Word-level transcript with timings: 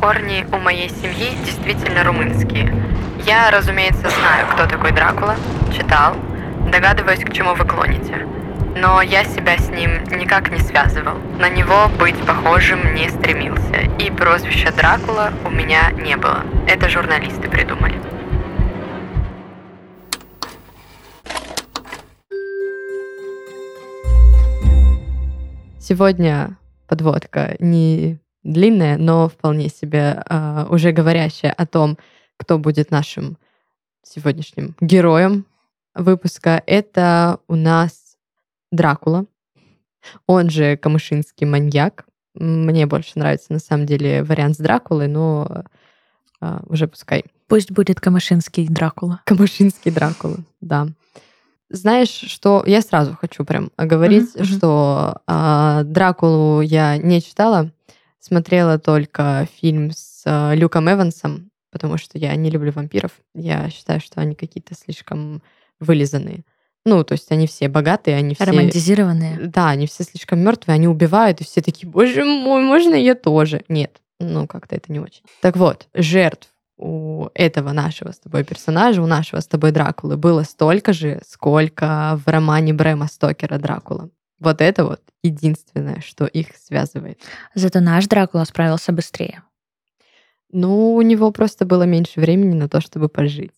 Корни 0.00 0.46
у 0.52 0.58
моей 0.58 0.88
семьи 0.88 1.36
действительно 1.44 2.04
румынские. 2.04 2.72
Я, 3.26 3.50
разумеется, 3.50 4.08
знаю, 4.10 4.46
кто 4.52 4.66
такой 4.66 4.92
Дракула, 4.92 5.34
читал, 5.76 6.14
догадываюсь, 6.70 7.24
к 7.24 7.32
чему 7.32 7.54
вы 7.54 7.64
клоните. 7.64 8.26
Но 8.76 9.02
я 9.02 9.24
себя 9.24 9.58
с 9.58 9.68
ним 9.70 10.04
никак 10.16 10.52
не 10.52 10.60
связывал. 10.60 11.18
На 11.40 11.50
него 11.50 11.88
быть 11.98 12.16
похожим 12.24 12.94
не 12.94 13.08
стремился. 13.08 13.80
И 13.98 14.10
прозвища 14.12 14.72
Дракула 14.72 15.32
у 15.44 15.50
меня 15.50 15.90
не 15.90 16.16
было. 16.16 16.44
Это 16.68 16.88
журналисты 16.88 17.48
придумали. 17.48 18.00
Сегодня 25.80 26.56
подводка 26.86 27.56
не 27.58 28.20
длинная, 28.52 28.96
но 28.96 29.28
вполне 29.28 29.68
себе 29.68 30.22
э, 30.28 30.66
уже 30.70 30.92
говорящая 30.92 31.52
о 31.52 31.66
том, 31.66 31.98
кто 32.36 32.58
будет 32.58 32.90
нашим 32.90 33.36
сегодняшним 34.02 34.74
героем 34.80 35.44
выпуска. 35.94 36.62
Это 36.66 37.40
у 37.48 37.54
нас 37.54 38.16
Дракула, 38.70 39.26
он 40.26 40.50
же 40.50 40.76
Камышинский 40.76 41.46
маньяк. 41.46 42.06
Мне 42.34 42.86
больше 42.86 43.12
нравится 43.16 43.52
на 43.52 43.58
самом 43.58 43.86
деле 43.86 44.22
вариант 44.22 44.56
с 44.56 44.58
Дракулой, 44.58 45.08
но 45.08 45.64
э, 46.40 46.60
уже 46.66 46.86
пускай. 46.86 47.24
Пусть 47.48 47.70
будет 47.70 48.00
Камышинский 48.00 48.68
Дракула. 48.68 49.20
Камышинский 49.24 49.90
Дракула, 49.90 50.38
да. 50.60 50.88
Знаешь, 51.70 52.08
что 52.08 52.62
я 52.66 52.80
сразу 52.80 53.14
хочу 53.14 53.44
прям 53.44 53.70
оговорить, 53.76 54.34
mm-hmm. 54.34 54.44
что 54.44 55.20
э, 55.26 55.82
Дракулу 55.84 56.60
я 56.62 56.96
не 56.96 57.20
читала, 57.20 57.70
смотрела 58.20 58.78
только 58.78 59.48
фильм 59.60 59.90
с 59.90 60.22
э, 60.24 60.54
Люком 60.54 60.90
Эвансом, 60.90 61.50
потому 61.70 61.98
что 61.98 62.18
я 62.18 62.34
не 62.36 62.50
люблю 62.50 62.72
вампиров. 62.72 63.12
Я 63.34 63.70
считаю, 63.70 64.00
что 64.00 64.20
они 64.20 64.34
какие-то 64.34 64.74
слишком 64.74 65.42
вылизанные. 65.80 66.44
Ну, 66.84 67.04
то 67.04 67.12
есть 67.12 67.30
они 67.30 67.46
все 67.46 67.68
богатые, 67.68 68.16
они 68.16 68.34
все... 68.34 68.44
Романтизированные. 68.44 69.38
Да, 69.48 69.68
они 69.70 69.86
все 69.86 70.04
слишком 70.04 70.40
мертвые, 70.40 70.74
они 70.74 70.88
убивают, 70.88 71.40
и 71.40 71.44
все 71.44 71.60
такие, 71.60 71.88
боже 71.88 72.24
мой, 72.24 72.62
можно 72.62 72.94
я 72.94 73.14
тоже? 73.14 73.62
Нет, 73.68 74.00
ну, 74.18 74.46
как-то 74.46 74.76
это 74.76 74.90
не 74.90 75.00
очень. 75.00 75.22
Так 75.42 75.56
вот, 75.56 75.88
жертв 75.92 76.48
у 76.78 77.28
этого 77.34 77.72
нашего 77.72 78.12
с 78.12 78.18
тобой 78.18 78.44
персонажа, 78.44 79.02
у 79.02 79.06
нашего 79.06 79.40
с 79.40 79.46
тобой 79.46 79.72
Дракулы 79.72 80.16
было 80.16 80.44
столько 80.44 80.92
же, 80.92 81.20
сколько 81.26 82.18
в 82.24 82.30
романе 82.30 82.72
Брэма 82.72 83.08
Стокера 83.08 83.58
Дракула. 83.58 84.10
Вот 84.40 84.60
это 84.60 84.84
вот 84.84 85.00
единственное, 85.22 86.00
что 86.00 86.26
их 86.26 86.48
связывает. 86.56 87.20
Зато 87.54 87.80
наш 87.80 88.06
Дракула 88.06 88.44
справился 88.44 88.92
быстрее. 88.92 89.42
Ну, 90.50 90.94
у 90.94 91.02
него 91.02 91.30
просто 91.30 91.66
было 91.66 91.82
меньше 91.82 92.20
времени 92.20 92.54
на 92.54 92.68
то, 92.68 92.80
чтобы 92.80 93.08
пожить. 93.08 93.52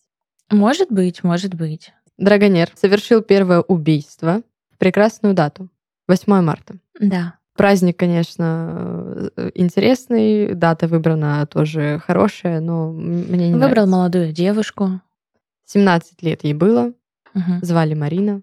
Может 0.51 0.91
быть, 0.91 1.23
может 1.23 1.55
быть. 1.55 1.93
Драгонер 2.19 2.71
совершил 2.75 3.23
первое 3.23 3.61
убийство 3.61 4.43
в 4.71 4.79
прекрасную 4.79 5.35
дату. 5.35 5.69
8 6.09 6.43
марта. 6.43 6.75
Да. 6.99 7.35
Праздник, 7.57 7.99
конечно, 7.99 9.31
э, 9.37 9.51
интересный, 9.55 10.55
дата 10.55 10.89
выбрана 10.89 11.47
тоже 11.47 12.01
хорошая, 12.05 12.61
но 12.61 12.91
мне 12.91 13.49
не 13.49 13.53
Выбрал 13.53 13.69
нравится. 13.71 13.87
молодую 13.87 14.33
девушку. 14.33 15.01
17 15.67 16.23
лет 16.23 16.43
ей 16.43 16.55
было, 16.55 16.93
угу. 17.35 17.53
звали 17.63 17.95
Марина. 17.95 18.43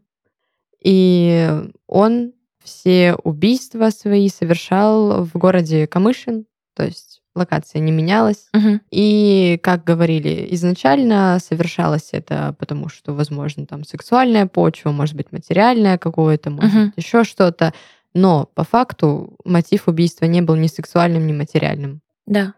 И 0.81 1.51
он 1.87 2.33
все 2.67 3.15
убийства 3.23 3.89
свои 3.91 4.27
совершал 4.29 5.23
в 5.23 5.31
городе 5.33 5.87
Камышин, 5.87 6.45
то 6.75 6.83
есть 6.83 7.21
локация 7.33 7.79
не 7.79 7.91
менялась. 7.91 8.49
Угу. 8.53 8.81
И, 8.91 9.57
как 9.63 9.83
говорили 9.85 10.47
изначально, 10.51 11.37
совершалось 11.41 12.09
это 12.11 12.55
потому, 12.59 12.89
что, 12.89 13.13
возможно, 13.13 13.65
там 13.65 13.85
сексуальная 13.85 14.47
почва, 14.47 14.91
может 14.91 15.15
быть, 15.15 15.31
материальное 15.31 15.97
какое-то, 15.97 16.49
может 16.49 16.73
Мгм. 16.73 16.85
быть, 16.87 16.93
еще 16.97 17.23
что-то. 17.23 17.73
Но 18.13 18.49
по 18.53 18.63
факту 18.63 19.35
мотив 19.45 19.87
убийства 19.87 20.25
не 20.25 20.41
был 20.41 20.55
ни 20.55 20.67
сексуальным, 20.67 21.25
ни 21.25 21.33
материальным. 21.33 22.01
Да. 22.25 22.53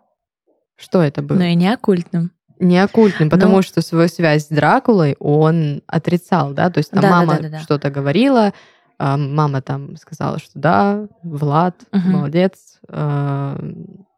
Что 0.76 1.04
это 1.04 1.22
было? 1.22 1.38
Но 1.38 1.44
и 1.44 1.56
не 1.56 1.72
оккультным. 1.72 2.32
Не 2.60 2.80
оккультным, 2.84 3.30
потому 3.30 3.58
Но- 3.58 3.62
что 3.62 3.82
свою 3.82 4.08
связь 4.10 4.46
с 4.46 4.48
Дракулой 4.48 5.16
он 5.20 5.82
отрицал, 5.88 6.54
да, 6.54 6.70
то 6.70 6.80
есть 6.80 6.92
там 6.92 7.02
Да, 7.02 7.10
да, 7.10 7.16
мама 7.16 7.34
да, 7.36 7.42
да, 7.44 7.50
да. 7.50 7.60
что-то 7.60 7.90
говорила, 7.90 8.54
а 9.00 9.18
мама 9.18 9.62
там 9.62 9.96
сказала, 9.98 10.38
что 10.40 10.52
да, 10.60 11.08
Влад, 11.24 11.76
Мгм. 11.92 12.12
молодец, 12.12 12.80
а, 12.90 13.58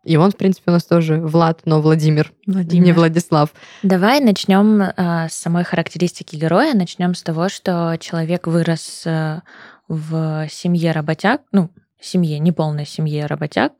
и 0.03 0.18
он, 0.18 0.31
в 0.31 0.36
принципе, 0.36 0.72
у 0.72 0.74
нас 0.74 0.84
тоже 0.84 1.18
Влад, 1.22 1.62
но 1.66 1.80
Владимир, 1.80 2.34
не 2.47 2.53
Владимир. 2.53 2.94
Владислав. 2.96 3.50
Давай 3.84 4.20
начнем 4.20 4.81
э, 4.81 5.30
с 5.30 5.34
самой 5.34 5.64
характеристики 5.64 6.36
героя. 6.36 6.74
Начнем 6.74 7.14
с 7.14 7.22
того, 7.22 7.50
что 7.50 7.96
человек 8.00 8.47
вырос 8.47 9.03
э, 9.06 9.41
в 9.88 10.47
семье 10.50 10.91
работяг, 10.91 11.41
ну, 11.52 11.70
семье, 12.00 12.40
неполной 12.40 12.88
семье 12.88 13.28
работяг. 13.28 13.74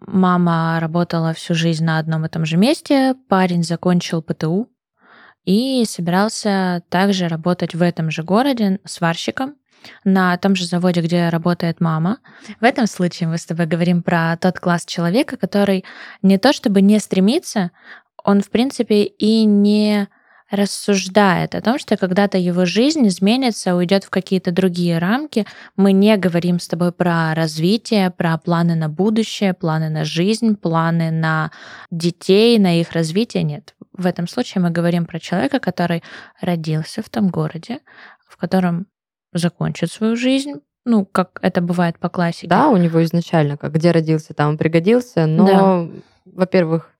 Мама 0.00 0.78
работала 0.80 1.34
всю 1.34 1.54
жизнь 1.54 1.84
на 1.84 1.98
одном 1.98 2.24
и 2.24 2.30
том 2.30 2.46
же 2.46 2.56
месте, 2.56 3.14
парень 3.28 3.62
закончил 3.62 4.22
ПТУ 4.22 4.66
и 5.44 5.84
собирался 5.86 6.82
также 6.88 7.28
работать 7.28 7.74
в 7.74 7.82
этом 7.82 8.10
же 8.10 8.22
городе 8.22 8.80
сварщиком 8.86 9.56
на 10.04 10.36
том 10.36 10.54
же 10.54 10.66
заводе, 10.66 11.00
где 11.00 11.28
работает 11.28 11.80
мама. 11.80 12.18
В 12.60 12.64
этом 12.64 12.86
случае 12.86 13.28
мы 13.28 13.38
с 13.38 13.46
тобой 13.46 13.66
говорим 13.66 14.02
про 14.02 14.36
тот 14.36 14.58
класс 14.60 14.84
человека, 14.84 15.36
который 15.36 15.84
не 16.22 16.38
то 16.38 16.52
чтобы 16.52 16.82
не 16.82 16.98
стремится, 16.98 17.70
он, 18.24 18.42
в 18.42 18.50
принципе, 18.50 19.04
и 19.04 19.44
не 19.44 20.08
рассуждает 20.50 21.54
о 21.54 21.60
том, 21.60 21.78
что 21.78 21.96
когда-то 21.96 22.36
его 22.36 22.64
жизнь 22.64 23.06
изменится, 23.06 23.76
уйдет 23.76 24.04
в 24.04 24.10
какие-то 24.10 24.50
другие 24.50 24.98
рамки. 24.98 25.46
Мы 25.76 25.92
не 25.92 26.16
говорим 26.16 26.58
с 26.58 26.66
тобой 26.66 26.92
про 26.92 27.34
развитие, 27.34 28.10
про 28.10 28.36
планы 28.36 28.74
на 28.74 28.88
будущее, 28.88 29.54
планы 29.54 29.88
на 29.90 30.04
жизнь, 30.04 30.56
планы 30.56 31.10
на 31.12 31.52
детей, 31.90 32.58
на 32.58 32.80
их 32.80 32.92
развитие. 32.92 33.44
Нет. 33.44 33.74
В 33.92 34.06
этом 34.06 34.26
случае 34.26 34.62
мы 34.62 34.70
говорим 34.70 35.06
про 35.06 35.20
человека, 35.20 35.60
который 35.60 36.02
родился 36.40 37.02
в 37.02 37.08
том 37.08 37.28
городе, 37.28 37.78
в 38.28 38.36
котором 38.36 38.86
закончит 39.32 39.90
свою 39.90 40.16
жизнь, 40.16 40.54
ну, 40.84 41.04
как 41.04 41.38
это 41.42 41.60
бывает 41.60 41.98
по 41.98 42.08
классике. 42.08 42.48
Да, 42.48 42.68
у 42.68 42.76
него 42.76 43.02
изначально, 43.04 43.56
как 43.56 43.72
где 43.72 43.90
родился, 43.90 44.34
там 44.34 44.56
пригодился, 44.56 45.26
но, 45.26 45.90
во-первых, 46.24 46.90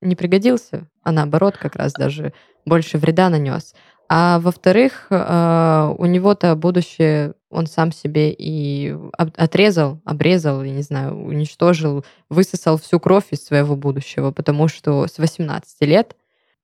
не 0.00 0.16
пригодился, 0.16 0.88
а 1.02 1.12
наоборот, 1.12 1.56
как 1.56 1.76
раз 1.76 1.92
даже 1.92 2.32
больше 2.64 2.98
вреда 2.98 3.28
нанес. 3.28 3.74
А 4.08 4.38
во-вторых, 4.38 5.08
э, 5.10 5.94
у 5.98 6.04
него-то 6.06 6.54
будущее 6.54 7.34
он 7.50 7.66
сам 7.66 7.90
себе 7.90 8.32
и 8.32 8.96
отрезал, 9.16 10.00
обрезал, 10.04 10.62
я 10.62 10.70
не 10.70 10.82
знаю, 10.82 11.16
уничтожил, 11.16 12.04
высосал 12.28 12.76
всю 12.76 13.00
кровь 13.00 13.24
из 13.30 13.44
своего 13.44 13.74
будущего, 13.74 14.30
потому 14.30 14.68
что 14.68 15.06
с 15.08 15.18
18 15.18 15.80
лет 15.82 16.16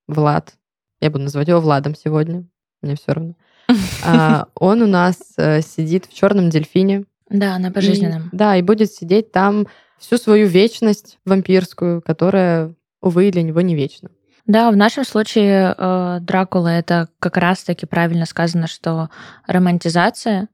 Влад, 0.06 0.54
я 1.00 1.10
буду 1.10 1.24
называть 1.24 1.48
его 1.48 1.60
Владом 1.60 1.96
сегодня, 1.96 2.44
мне 2.80 2.94
все 2.94 3.12
равно, 3.12 3.34
он 4.54 4.82
у 4.82 4.86
нас 4.86 5.16
э, 5.36 5.60
сидит 5.62 6.06
в 6.06 6.14
черном 6.14 6.50
дельфине, 6.50 7.04
Да, 7.30 7.58
на 7.58 7.68
и- 7.68 7.70
пожизненном. 7.70 8.28
да, 8.32 8.56
и 8.56 8.62
будет 8.62 8.92
сидеть 8.92 9.32
там 9.32 9.66
всю 9.98 10.18
свою 10.18 10.46
вечность 10.48 11.18
вампирскую, 11.24 12.02
которая, 12.02 12.74
увы, 13.00 13.30
для 13.30 13.42
него 13.42 13.60
не 13.60 13.74
вечна. 13.74 14.10
Да, 14.46 14.70
в 14.72 14.76
нашем 14.76 15.04
случае 15.04 15.74
э, 15.78 16.18
Дракула 16.20 16.68
это 16.68 17.08
как 17.20 17.36
раз-таки 17.36 17.86
правильно 17.86 18.26
сказано, 18.26 18.66
что 18.66 19.08
романтизация, 19.46 20.48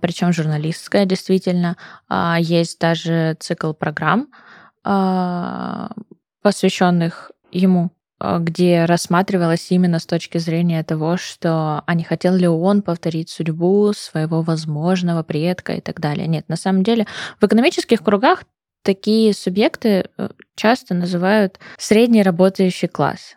причем 0.00 0.32
журналистская 0.32 1.04
действительно. 1.04 1.76
А, 2.08 2.38
Есть 2.40 2.80
даже 2.80 3.36
цикл 3.38 3.74
программ, 3.74 4.28
а, 4.82 5.90
посвященных 6.42 7.32
ему, 7.52 7.90
а, 7.90 7.97
где 8.20 8.84
рассматривалось 8.84 9.70
именно 9.70 9.98
с 9.98 10.06
точки 10.06 10.38
зрения 10.38 10.82
того, 10.82 11.16
что 11.16 11.82
а 11.86 11.94
не 11.94 12.04
хотел 12.04 12.34
ли 12.34 12.48
он 12.48 12.82
повторить 12.82 13.30
судьбу 13.30 13.92
своего 13.92 14.42
возможного 14.42 15.22
предка 15.22 15.74
и 15.74 15.80
так 15.80 16.00
далее. 16.00 16.26
Нет, 16.26 16.48
на 16.48 16.56
самом 16.56 16.82
деле 16.82 17.06
в 17.40 17.46
экономических 17.46 18.02
кругах 18.02 18.44
такие 18.82 19.32
субъекты 19.34 20.08
э, 20.16 20.28
часто 20.56 20.94
называют 20.94 21.60
средний 21.76 22.22
работающий 22.22 22.88
класс. 22.88 23.36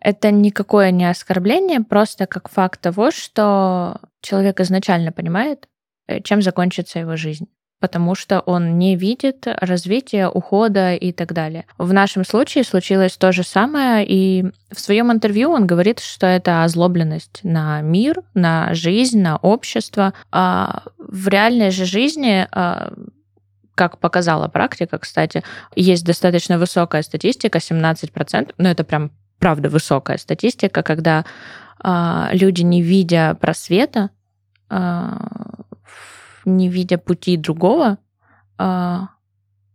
Это 0.00 0.30
никакое 0.30 0.90
не 0.90 1.08
оскорбление, 1.08 1.80
просто 1.80 2.26
как 2.26 2.48
факт 2.48 2.80
того, 2.80 3.10
что 3.10 4.00
человек 4.22 4.60
изначально 4.60 5.12
понимает, 5.12 5.68
э, 6.08 6.20
чем 6.20 6.42
закончится 6.42 6.98
его 6.98 7.16
жизнь 7.16 7.48
потому 7.80 8.14
что 8.14 8.40
он 8.40 8.78
не 8.78 8.96
видит 8.96 9.46
развития, 9.46 10.28
ухода 10.28 10.94
и 10.94 11.12
так 11.12 11.32
далее. 11.32 11.66
В 11.78 11.92
нашем 11.92 12.24
случае 12.24 12.64
случилось 12.64 13.16
то 13.16 13.32
же 13.32 13.42
самое, 13.42 14.04
и 14.06 14.46
в 14.72 14.80
своем 14.80 15.12
интервью 15.12 15.50
он 15.50 15.66
говорит, 15.66 16.00
что 16.00 16.26
это 16.26 16.64
озлобленность 16.64 17.40
на 17.42 17.80
мир, 17.82 18.22
на 18.34 18.74
жизнь, 18.74 19.20
на 19.20 19.36
общество. 19.36 20.14
А 20.32 20.84
в 20.98 21.28
реальной 21.28 21.70
же 21.70 21.84
жизни 21.84 22.48
а, 22.50 22.92
как 23.74 23.98
показала 23.98 24.48
практика, 24.48 24.98
кстати, 24.98 25.44
есть 25.76 26.04
достаточно 26.04 26.58
высокая 26.58 27.02
статистика, 27.02 27.58
17%, 27.58 28.54
но 28.58 28.68
это 28.68 28.84
прям 28.84 29.12
правда 29.38 29.68
высокая 29.68 30.16
статистика, 30.16 30.82
когда 30.82 31.24
а, 31.78 32.30
люди, 32.32 32.62
не 32.62 32.82
видя 32.82 33.36
просвета, 33.38 34.10
а, 34.68 35.28
не 36.46 36.68
видя 36.68 36.96
пути 36.96 37.36
другого, 37.36 37.98
а, 38.56 39.10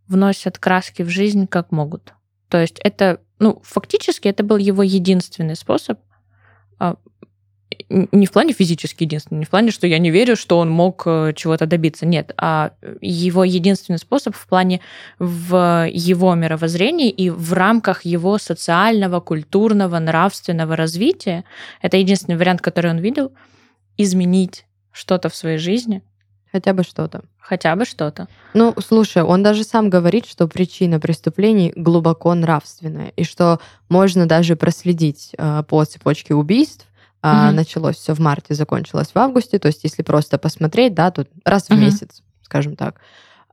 вносят 0.08 0.58
краски 0.58 1.02
в 1.02 1.08
жизнь 1.08 1.46
как 1.46 1.70
могут. 1.70 2.14
То 2.48 2.60
есть 2.60 2.80
это, 2.80 3.20
ну, 3.38 3.60
фактически 3.64 4.28
это 4.28 4.42
был 4.42 4.56
его 4.56 4.82
единственный 4.82 5.56
способ 5.56 6.00
а, 6.78 6.96
не 7.88 8.26
в 8.26 8.32
плане 8.32 8.52
физически 8.52 9.04
единственный, 9.04 9.38
не 9.38 9.44
в 9.44 9.50
плане, 9.50 9.70
что 9.70 9.86
я 9.86 9.98
не 9.98 10.10
верю, 10.10 10.36
что 10.36 10.58
он 10.58 10.70
мог 10.70 11.02
э, 11.06 11.32
чего-то 11.36 11.66
добиться. 11.66 12.06
Нет, 12.06 12.32
а 12.36 12.72
его 13.00 13.44
единственный 13.44 13.98
способ 13.98 14.34
в 14.34 14.46
плане 14.46 14.80
в 15.18 15.88
его 15.90 16.34
мировоззрении 16.34 17.10
и 17.10 17.30
в 17.30 17.52
рамках 17.52 18.04
его 18.04 18.38
социального, 18.38 19.20
культурного, 19.20 19.98
нравственного 19.98 20.76
развития. 20.76 21.44
Это 21.80 21.96
единственный 21.96 22.36
вариант, 22.36 22.60
который 22.60 22.90
он 22.90 22.98
видел, 22.98 23.32
изменить 23.96 24.66
что-то 24.90 25.28
в 25.28 25.36
своей 25.36 25.58
жизни, 25.58 26.02
Хотя 26.52 26.74
бы 26.74 26.84
что-то. 26.84 27.22
Хотя 27.38 27.74
бы 27.76 27.86
что-то. 27.86 28.28
Ну, 28.52 28.74
слушай, 28.78 29.22
он 29.22 29.42
даже 29.42 29.64
сам 29.64 29.88
говорит, 29.88 30.26
что 30.26 30.46
причина 30.46 31.00
преступлений 31.00 31.72
глубоко 31.74 32.34
нравственная, 32.34 33.08
и 33.16 33.24
что 33.24 33.58
можно 33.88 34.26
даже 34.26 34.54
проследить 34.54 35.30
э, 35.38 35.62
по 35.66 35.82
цепочке 35.86 36.34
убийств. 36.34 36.86
Э, 37.22 37.48
угу. 37.48 37.56
Началось 37.56 37.96
все 37.96 38.14
в 38.14 38.18
марте, 38.18 38.52
закончилось 38.52 39.12
в 39.14 39.18
августе. 39.18 39.58
То 39.58 39.68
есть, 39.68 39.82
если 39.82 40.02
просто 40.02 40.36
посмотреть, 40.36 40.92
да, 40.94 41.10
тут 41.10 41.28
раз 41.44 41.68
в 41.68 41.70
угу. 41.70 41.80
месяц, 41.80 42.22
скажем 42.42 42.76
так, 42.76 43.00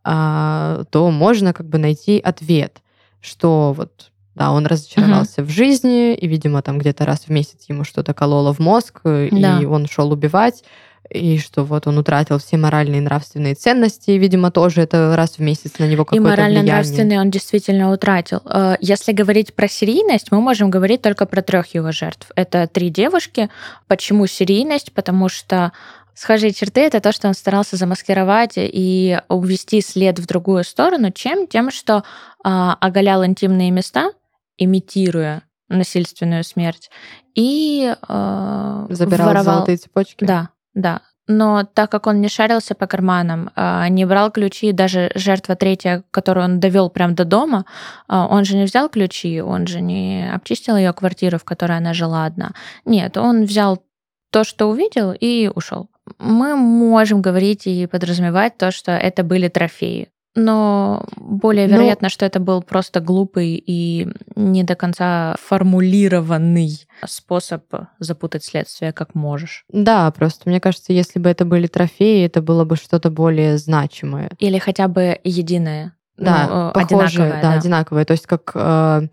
э, 0.03 0.83
то 0.89 1.09
можно 1.09 1.53
как 1.53 1.69
бы 1.69 1.77
найти 1.77 2.19
ответ, 2.19 2.81
что 3.21 3.71
вот 3.71 4.11
да, 4.35 4.51
он 4.51 4.65
разочаровался 4.65 5.41
угу. 5.41 5.49
в 5.49 5.53
жизни, 5.53 6.15
и, 6.15 6.27
видимо, 6.27 6.61
там 6.61 6.79
где-то 6.79 7.05
раз 7.05 7.25
в 7.27 7.29
месяц 7.29 7.63
ему 7.69 7.85
что-то 7.85 8.13
кололо 8.13 8.53
в 8.53 8.59
мозг, 8.59 9.01
да. 9.03 9.59
и 9.61 9.65
он 9.65 9.87
шел 9.87 10.11
убивать 10.11 10.65
и 11.09 11.39
что 11.39 11.63
вот 11.63 11.87
он 11.87 11.97
утратил 11.97 12.37
все 12.37 12.57
моральные 12.57 12.99
и 12.99 13.03
нравственные 13.03 13.55
ценности, 13.55 14.11
видимо, 14.11 14.51
тоже 14.51 14.81
это 14.81 15.15
раз 15.15 15.37
в 15.37 15.39
месяц 15.39 15.79
на 15.79 15.85
него 15.85 16.05
какое-то 16.05 16.23
И 16.23 16.29
морально-нравственные 16.29 17.19
он 17.19 17.31
действительно 17.31 17.91
утратил. 17.91 18.41
Э, 18.45 18.75
если 18.79 19.11
говорить 19.11 19.53
про 19.55 19.67
серийность, 19.67 20.31
мы 20.31 20.39
можем 20.39 20.69
говорить 20.69 21.01
только 21.01 21.25
про 21.25 21.41
трех 21.41 21.73
его 21.73 21.91
жертв. 21.91 22.31
Это 22.35 22.67
три 22.67 22.89
девушки. 22.89 23.49
Почему 23.87 24.27
серийность? 24.27 24.93
Потому 24.93 25.29
что 25.29 25.71
схожие 26.13 26.53
черты 26.53 26.81
это 26.81 26.99
то, 26.99 27.11
что 27.11 27.27
он 27.27 27.33
старался 27.33 27.75
замаскировать 27.75 28.53
и 28.55 29.19
увести 29.29 29.81
след 29.81 30.19
в 30.19 30.27
другую 30.27 30.63
сторону. 30.63 31.11
Чем? 31.11 31.47
Тем, 31.47 31.71
что 31.71 32.03
а, 32.43 32.77
оголял 32.79 33.25
интимные 33.25 33.71
места, 33.71 34.11
имитируя 34.57 35.43
насильственную 35.69 36.43
смерть, 36.43 36.89
и 37.35 37.95
э, 37.95 38.87
забирал 38.89 39.27
воровал... 39.27 39.43
золотые 39.43 39.77
цепочки. 39.77 40.25
Да, 40.25 40.49
да. 40.79 41.01
Но 41.27 41.63
так 41.63 41.91
как 41.91 42.07
он 42.07 42.21
не 42.21 42.27
шарился 42.27 42.73
по 42.73 42.87
карманам, 42.87 43.51
а, 43.55 43.87
не 43.89 44.05
брал 44.05 44.31
ключи, 44.31 44.71
даже 44.71 45.11
жертва 45.13 45.55
третья, 45.55 46.03
которую 46.09 46.45
он 46.45 46.59
довел 46.59 46.89
прямо 46.89 47.13
до 47.13 47.23
дома, 47.23 47.65
а, 48.07 48.25
он 48.25 48.45
же 48.45 48.57
не 48.57 48.63
взял 48.63 48.89
ключи, 48.89 49.39
он 49.39 49.67
же 49.67 49.79
не 49.79 50.27
обчистил 50.33 50.75
ее 50.75 50.91
квартиру, 50.91 51.37
в 51.37 51.43
которой 51.43 51.77
она 51.77 51.93
жила 51.93 52.25
одна. 52.25 52.53
Нет, 52.85 53.15
он 53.15 53.43
взял 53.43 53.83
то, 54.31 54.43
что 54.43 54.65
увидел, 54.71 55.11
и 55.11 55.51
ушел. 55.53 55.89
Мы 56.17 56.55
можем 56.55 57.21
говорить 57.21 57.67
и 57.67 57.85
подразумевать 57.85 58.57
то, 58.57 58.71
что 58.71 58.91
это 58.91 59.23
были 59.23 59.49
трофеи 59.49 60.09
но 60.35 61.05
более 61.15 61.67
вероятно, 61.67 62.05
но... 62.05 62.09
что 62.09 62.25
это 62.25 62.39
был 62.39 62.61
просто 62.61 62.99
глупый 62.99 63.61
и 63.65 64.07
не 64.35 64.63
до 64.63 64.75
конца 64.75 65.35
формулированный 65.39 66.87
способ 67.05 67.63
запутать 67.99 68.43
следствие, 68.43 68.93
как 68.93 69.15
можешь. 69.15 69.65
Да, 69.69 70.09
просто 70.11 70.49
мне 70.49 70.59
кажется, 70.59 70.93
если 70.93 71.19
бы 71.19 71.29
это 71.29 71.45
были 71.45 71.67
трофеи, 71.67 72.25
это 72.25 72.41
было 72.41 72.65
бы 72.65 72.75
что-то 72.75 73.09
более 73.09 73.57
значимое. 73.57 74.31
Или 74.39 74.59
хотя 74.59 74.87
бы 74.87 75.19
единое. 75.23 75.95
Да, 76.17 76.73
ну, 76.75 76.81
похожее, 76.81 77.05
одинаковое, 77.05 77.41
да, 77.41 77.41
да, 77.41 77.53
одинаковое. 77.53 78.05
То 78.05 78.11
есть 78.11 78.27
как 78.27 78.51
э, 78.53 79.07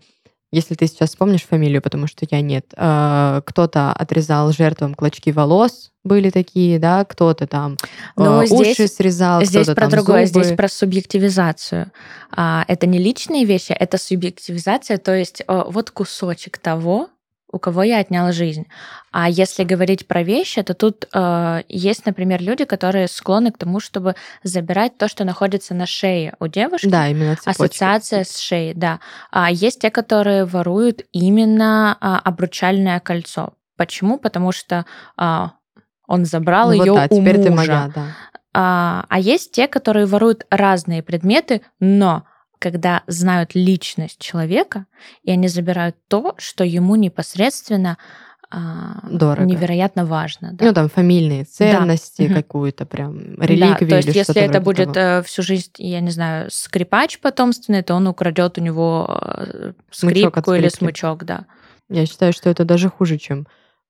если 0.51 0.75
ты 0.75 0.87
сейчас 0.87 1.09
вспомнишь 1.09 1.43
фамилию, 1.43 1.81
потому 1.81 2.07
что 2.07 2.25
я 2.29 2.41
нет, 2.41 2.73
э, 2.75 3.41
кто-то 3.45 3.91
отрезал 3.91 4.51
жертвам 4.51 4.95
клочки 4.95 5.31
волос, 5.31 5.91
были 6.03 6.29
такие, 6.29 6.79
да, 6.79 7.03
кто-то 7.03 7.47
там 7.47 7.73
э, 7.83 7.85
Но 8.15 8.39
уши 8.39 8.73
здесь, 8.73 8.95
срезал, 8.95 9.43
Здесь 9.43 9.67
про 9.67 9.87
другое, 9.87 10.25
зубы. 10.25 10.43
здесь 10.43 10.55
про 10.55 10.69
субъективизацию. 10.69 11.91
А, 12.31 12.63
это 12.67 12.87
не 12.87 12.97
личные 12.97 13.43
вещи, 13.43 13.73
это 13.73 13.97
субъективизация, 13.97 14.97
то 14.97 15.13
есть 15.13 15.41
вот 15.47 15.91
кусочек 15.91 16.57
того, 16.59 17.09
у 17.51 17.59
кого 17.59 17.83
я 17.83 17.99
отняла 17.99 18.31
жизнь. 18.31 18.67
А 19.11 19.29
если 19.29 19.63
говорить 19.63 20.07
про 20.07 20.21
вещи, 20.21 20.61
то 20.63 20.73
тут 20.73 21.07
э, 21.13 21.61
есть, 21.69 22.05
например, 22.05 22.41
люди, 22.41 22.65
которые 22.65 23.07
склонны 23.07 23.51
к 23.51 23.57
тому, 23.57 23.79
чтобы 23.79 24.15
забирать 24.43 24.97
то, 24.97 25.07
что 25.07 25.23
находится 25.23 25.73
на 25.73 25.85
шее 25.85 26.35
у 26.39 26.47
девушки. 26.47 26.87
Да, 26.87 27.07
именно 27.07 27.35
цепочка. 27.35 27.63
Ассоциация 27.63 28.23
с 28.25 28.37
шеей, 28.37 28.73
да. 28.73 28.99
А 29.31 29.49
есть 29.49 29.81
те, 29.81 29.89
которые 29.89 30.45
воруют 30.45 31.03
именно 31.13 31.97
а, 32.01 32.19
обручальное 32.19 32.99
кольцо. 32.99 33.53
Почему? 33.77 34.17
Потому 34.17 34.51
что 34.51 34.85
а, 35.15 35.53
он 36.05 36.25
забрал 36.25 36.67
ну, 36.67 36.73
ее 36.73 36.91
вот 36.91 37.09
да, 37.09 37.15
у 37.15 37.19
теперь 37.19 37.37
мужа. 37.37 37.43
Ты 37.43 37.51
моя, 37.51 37.91
да. 37.95 38.05
А, 38.53 39.05
а 39.07 39.19
есть 39.19 39.51
те, 39.51 39.67
которые 39.67 40.05
воруют 40.05 40.45
разные 40.49 41.01
предметы, 41.01 41.61
но 41.79 42.23
когда 42.59 43.03
знают 43.07 43.55
личность 43.55 44.19
человека, 44.19 44.85
и 45.23 45.31
они 45.31 45.47
забирают 45.47 45.95
то, 46.07 46.35
что 46.37 46.63
ему 46.63 46.95
непосредственно 46.95 47.97
а, 48.49 48.99
Дорого. 49.09 49.45
невероятно 49.45 50.05
важно. 50.05 50.51
Да. 50.53 50.65
Ну, 50.65 50.73
там 50.73 50.89
фамильные 50.89 51.43
ценности, 51.43 52.27
да. 52.27 52.35
какую-то 52.35 52.85
прям 52.85 53.35
реликвию. 53.41 53.89
Да, 53.89 53.99
то 54.01 54.07
есть, 54.07 54.15
если 54.15 54.41
это 54.41 54.61
будет 54.61 54.93
того. 54.93 55.19
Э, 55.19 55.23
всю 55.23 55.41
жизнь, 55.41 55.71
я 55.77 55.99
не 55.99 56.11
знаю, 56.11 56.49
скрипач 56.49 57.19
потомственный, 57.19 57.83
то 57.83 57.93
он 57.95 58.07
украдет 58.07 58.57
у 58.57 58.61
него 58.61 59.19
э, 59.21 59.73
скрипку 59.91 60.53
или 60.53 60.69
смычок, 60.69 61.25
да. 61.25 61.45
Я 61.89 62.05
считаю, 62.05 62.31
что 62.31 62.49
это 62.49 62.63
даже 62.63 62.89
хуже, 62.89 63.17
чем 63.17 63.47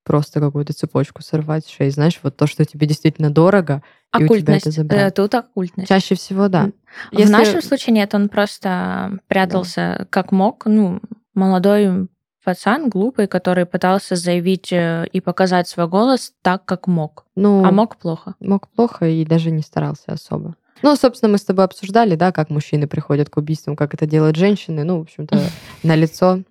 просто 0.07 0.39
какую-то 0.39 0.71
цепочку 0.71 1.21
сорвать 1.21 1.67
шеи. 1.67 1.89
Знаешь, 1.89 2.17
вот 2.23 2.37
то, 2.37 2.47
что 2.47 2.63
тебе 2.63 2.87
действительно 2.87 3.29
дорого, 3.29 3.83
оккультность. 4.11 4.31
и 4.31 4.39
у 4.39 4.41
тебя 4.41 4.57
это 4.57 4.71
забрать. 4.71 5.15
Тут 5.15 5.35
оккультность. 5.35 5.89
Чаще 5.89 6.15
всего, 6.15 6.47
да. 6.47 6.71
В 7.11 7.19
Если... 7.19 7.31
нашем 7.31 7.61
случае 7.61 7.93
нет, 7.93 8.15
он 8.15 8.29
просто 8.29 9.19
прятался 9.27 9.97
да. 9.99 10.05
как 10.09 10.31
мог. 10.31 10.65
Ну, 10.65 11.01
молодой 11.33 12.07
пацан, 12.41 12.87
глупый, 12.87 13.27
который 13.27 13.65
пытался 13.65 14.15
заявить 14.15 14.71
э, 14.71 15.05
и 15.11 15.19
показать 15.19 15.67
свой 15.67 15.89
голос 15.89 16.31
так, 16.41 16.63
как 16.63 16.87
мог. 16.87 17.25
Ну, 17.35 17.65
а 17.65 17.71
мог 17.71 17.97
плохо. 17.97 18.35
Мог 18.39 18.69
плохо 18.69 19.05
и 19.09 19.25
даже 19.25 19.51
не 19.51 19.61
старался 19.61 20.13
особо. 20.13 20.55
Ну, 20.83 20.95
собственно, 20.95 21.33
мы 21.33 21.37
с 21.37 21.43
тобой 21.43 21.65
обсуждали, 21.65 22.15
да, 22.15 22.31
как 22.31 22.49
мужчины 22.49 22.87
приходят 22.87 23.29
к 23.29 23.35
убийствам, 23.35 23.75
как 23.75 23.93
это 23.93 24.05
делают 24.05 24.37
женщины. 24.37 24.85
Ну, 24.85 24.99
в 24.99 25.01
общем-то, 25.01 25.37
на 25.83 25.95
лицо. 25.95 26.43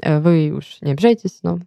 Э, 0.00 0.20
вы 0.20 0.52
уж 0.52 0.78
не 0.80 0.92
обижайтесь, 0.92 1.40
но 1.42 1.58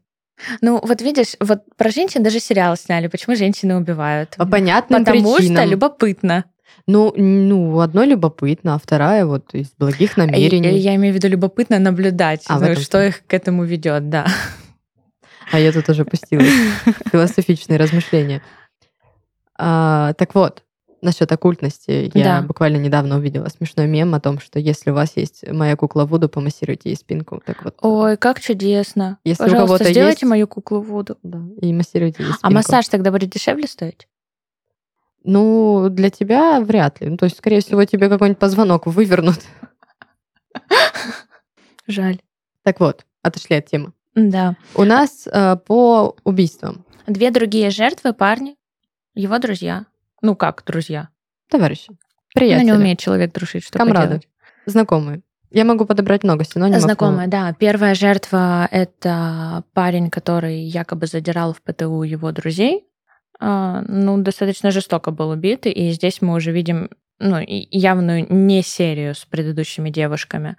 ну, 0.62 0.80
вот 0.84 1.02
видишь, 1.02 1.36
вот 1.40 1.62
про 1.78 1.90
женщин 1.90 2.24
даже 2.24 2.40
сериал 2.40 2.76
сняли, 2.76 3.08
почему 3.08 3.36
женщины 3.36 3.76
убивают. 3.76 4.36
По 4.38 4.46
понятным 4.46 5.06
Потому 5.06 5.36
причинам. 5.36 5.64
что 5.64 5.72
любопытно. 5.72 6.46
Ну, 6.86 7.14
ну, 7.16 7.80
одно 7.80 8.04
любопытно, 8.04 8.76
а 8.76 8.80
вторая 8.80 9.26
вот 9.26 9.54
из 9.54 9.72
благих 9.78 10.18
намерений. 10.18 10.70
Я, 10.70 10.92
я 10.92 10.96
имею 10.96 11.14
в 11.14 11.16
виду 11.18 11.30
любопытно 11.30 11.80
наблюдать, 11.80 12.44
а, 12.48 12.60
ну, 12.60 12.76
что 12.76 13.06
их 13.06 13.26
к 13.26 13.34
этому 13.34 13.64
ведет, 13.64 14.10
да. 14.10 14.28
А 15.52 15.60
я 15.60 15.72
тут 15.72 15.88
уже 15.90 16.04
пустилась. 16.04 16.50
Философичные 17.12 17.78
размышления. 17.78 18.42
А, 19.58 20.14
так 20.14 20.36
вот, 20.36 20.64
насчет 21.04 21.32
оккультности. 21.32 22.12
Я 22.14 22.24
да. 22.24 22.42
буквально 22.42 22.78
недавно 22.78 23.18
увидела 23.18 23.48
смешной 23.50 23.88
мем 23.88 24.16
о 24.16 24.20
том, 24.20 24.40
что 24.40 24.60
если 24.60 24.92
у 24.92 24.94
вас 24.94 25.16
есть 25.16 25.48
моя 25.52 25.76
кукла 25.76 26.06
Вуду, 26.06 26.30
помассируйте 26.30 26.90
ей 26.90 26.96
спинку. 26.96 27.42
Так 27.46 27.64
вот. 27.64 27.76
Ой, 27.82 28.18
как 28.18 28.40
чудесно. 28.40 29.18
Если 29.24 29.44
Пожалуйста, 29.44 29.64
у 29.64 29.68
кого-то 29.68 29.92
сделайте 29.92 30.20
есть... 30.22 30.30
мою 30.30 30.48
куклу 30.48 30.82
Вуду. 30.82 31.18
Да, 31.24 31.40
и 31.62 31.74
массируйте 31.74 32.24
ей 32.24 32.30
а 32.30 32.34
спинку. 32.34 32.48
А 32.48 32.50
массаж 32.50 32.88
тогда 32.88 33.12
будет 33.12 33.30
дешевле 33.30 33.68
стоить? 33.68 34.08
Ну, 35.24 35.88
для 35.90 36.10
тебя 36.10 36.60
вряд 36.60 37.00
ли. 37.02 37.10
Ну, 37.10 37.18
то 37.18 37.26
есть, 37.26 37.38
скорее 37.38 37.62
всего, 37.62 37.84
тебе 37.86 38.10
какой-нибудь 38.10 38.40
позвонок 38.40 38.88
вывернут. 38.88 39.40
Жаль. 41.88 42.20
Так 42.64 42.80
вот, 42.80 43.06
отошли 43.22 43.58
от 43.58 43.66
темы. 43.68 43.94
Да. 44.16 44.56
У 44.76 44.84
нас 44.84 45.28
э, 45.28 45.56
по 45.66 46.16
убийствам. 46.24 46.86
Две 47.08 47.32
другие 47.32 47.70
жертвы 47.70 48.14
парни, 48.14 48.56
его 49.16 49.40
друзья. 49.40 49.86
Ну 50.24 50.36
как 50.36 50.64
друзья? 50.66 51.10
Товарищи. 51.50 51.90
Ну, 51.90 51.98
Приятели. 52.34 52.66
не 52.66 52.74
умеет 52.74 52.98
человек 52.98 53.32
дружить, 53.34 53.64
что 53.66 53.78
Камрады. 53.78 54.06
поделать. 54.08 54.28
Знакомые. 54.66 55.22
Я 55.52 55.66
могу 55.66 55.86
подобрать 55.86 56.24
много 56.24 56.44
синонимов. 56.46 56.82
но- 56.82 56.88
Знакомая, 56.88 57.28
да. 57.28 57.54
Первая 57.54 57.94
жертва— 57.94 58.68
это 58.72 59.64
парень, 59.74 60.10
который 60.10 60.62
якобы 60.62 61.06
задирал 61.06 61.54
в 61.54 61.62
ПТУ 61.62 62.02
его 62.02 62.32
друзей. 62.32 62.88
А, 63.40 63.84
Ну, 63.88 64.18
достаточно 64.18 64.72
жестоко 64.72 65.12
был 65.12 65.30
убит, 65.30 65.68
и 65.68 65.92
здесь 65.92 66.22
мы 66.24 66.34
уже 66.34 66.52
видим 66.52 66.90
ну, 67.20 67.38
явную 67.46 68.26
не 68.34 68.64
серию 68.64 69.14
с 69.14 69.26
предыдущими 69.26 69.90
девушками. 69.92 70.58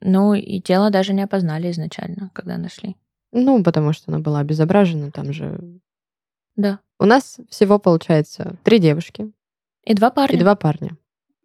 Ну, 0.00 0.34
и 0.34 0.60
тело 0.60 0.90
даже 0.90 1.14
не 1.14 1.22
опознали 1.22 1.70
изначально, 1.70 2.30
когда 2.34 2.58
нашли. 2.58 2.96
Ну, 3.32 3.62
потому 3.64 3.92
что 3.94 4.10
она 4.12 4.18
была 4.18 4.40
обезображена, 4.40 5.10
там 5.10 5.32
же... 5.32 5.58
Да. 6.56 6.80
У 6.98 7.04
нас 7.06 7.38
всего, 7.50 7.78
получается, 7.78 8.56
три 8.62 8.78
девушки 8.78 9.30
И 9.84 9.94
два 9.94 10.10
парня. 10.10 10.36
и 10.36 10.40
два 10.40 10.54
парня. 10.54 10.96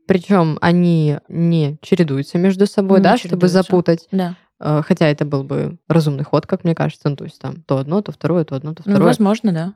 Причем 0.08 0.58
они 0.62 1.18
не 1.28 1.78
чередуются 1.82 2.38
между 2.38 2.66
собой, 2.66 2.98
Не 3.00 3.04
да, 3.04 3.18
чтобы 3.18 3.30
чередуются. 3.48 3.62
запутать. 3.64 4.08
Да. 4.12 4.36
Э, 4.60 4.82
Хотя 4.86 5.08
это 5.08 5.26
был 5.26 5.44
бы 5.44 5.78
разумный 5.88 6.24
ход, 6.24 6.48
как 6.48 6.64
мне 6.64 6.74
кажется. 6.76 7.10
Ну, 7.10 7.16
то 7.16 7.26
есть 7.26 7.40
там 7.40 7.62
то 7.64 7.78
одно, 7.78 8.02
то 8.02 8.12
второе, 8.12 8.44
то 8.44 8.56
одно, 8.56 8.74
то 8.74 8.84
Ну, 8.86 8.92
второе. 8.94 9.08
возможно, 9.08 9.52
да. 9.52 9.74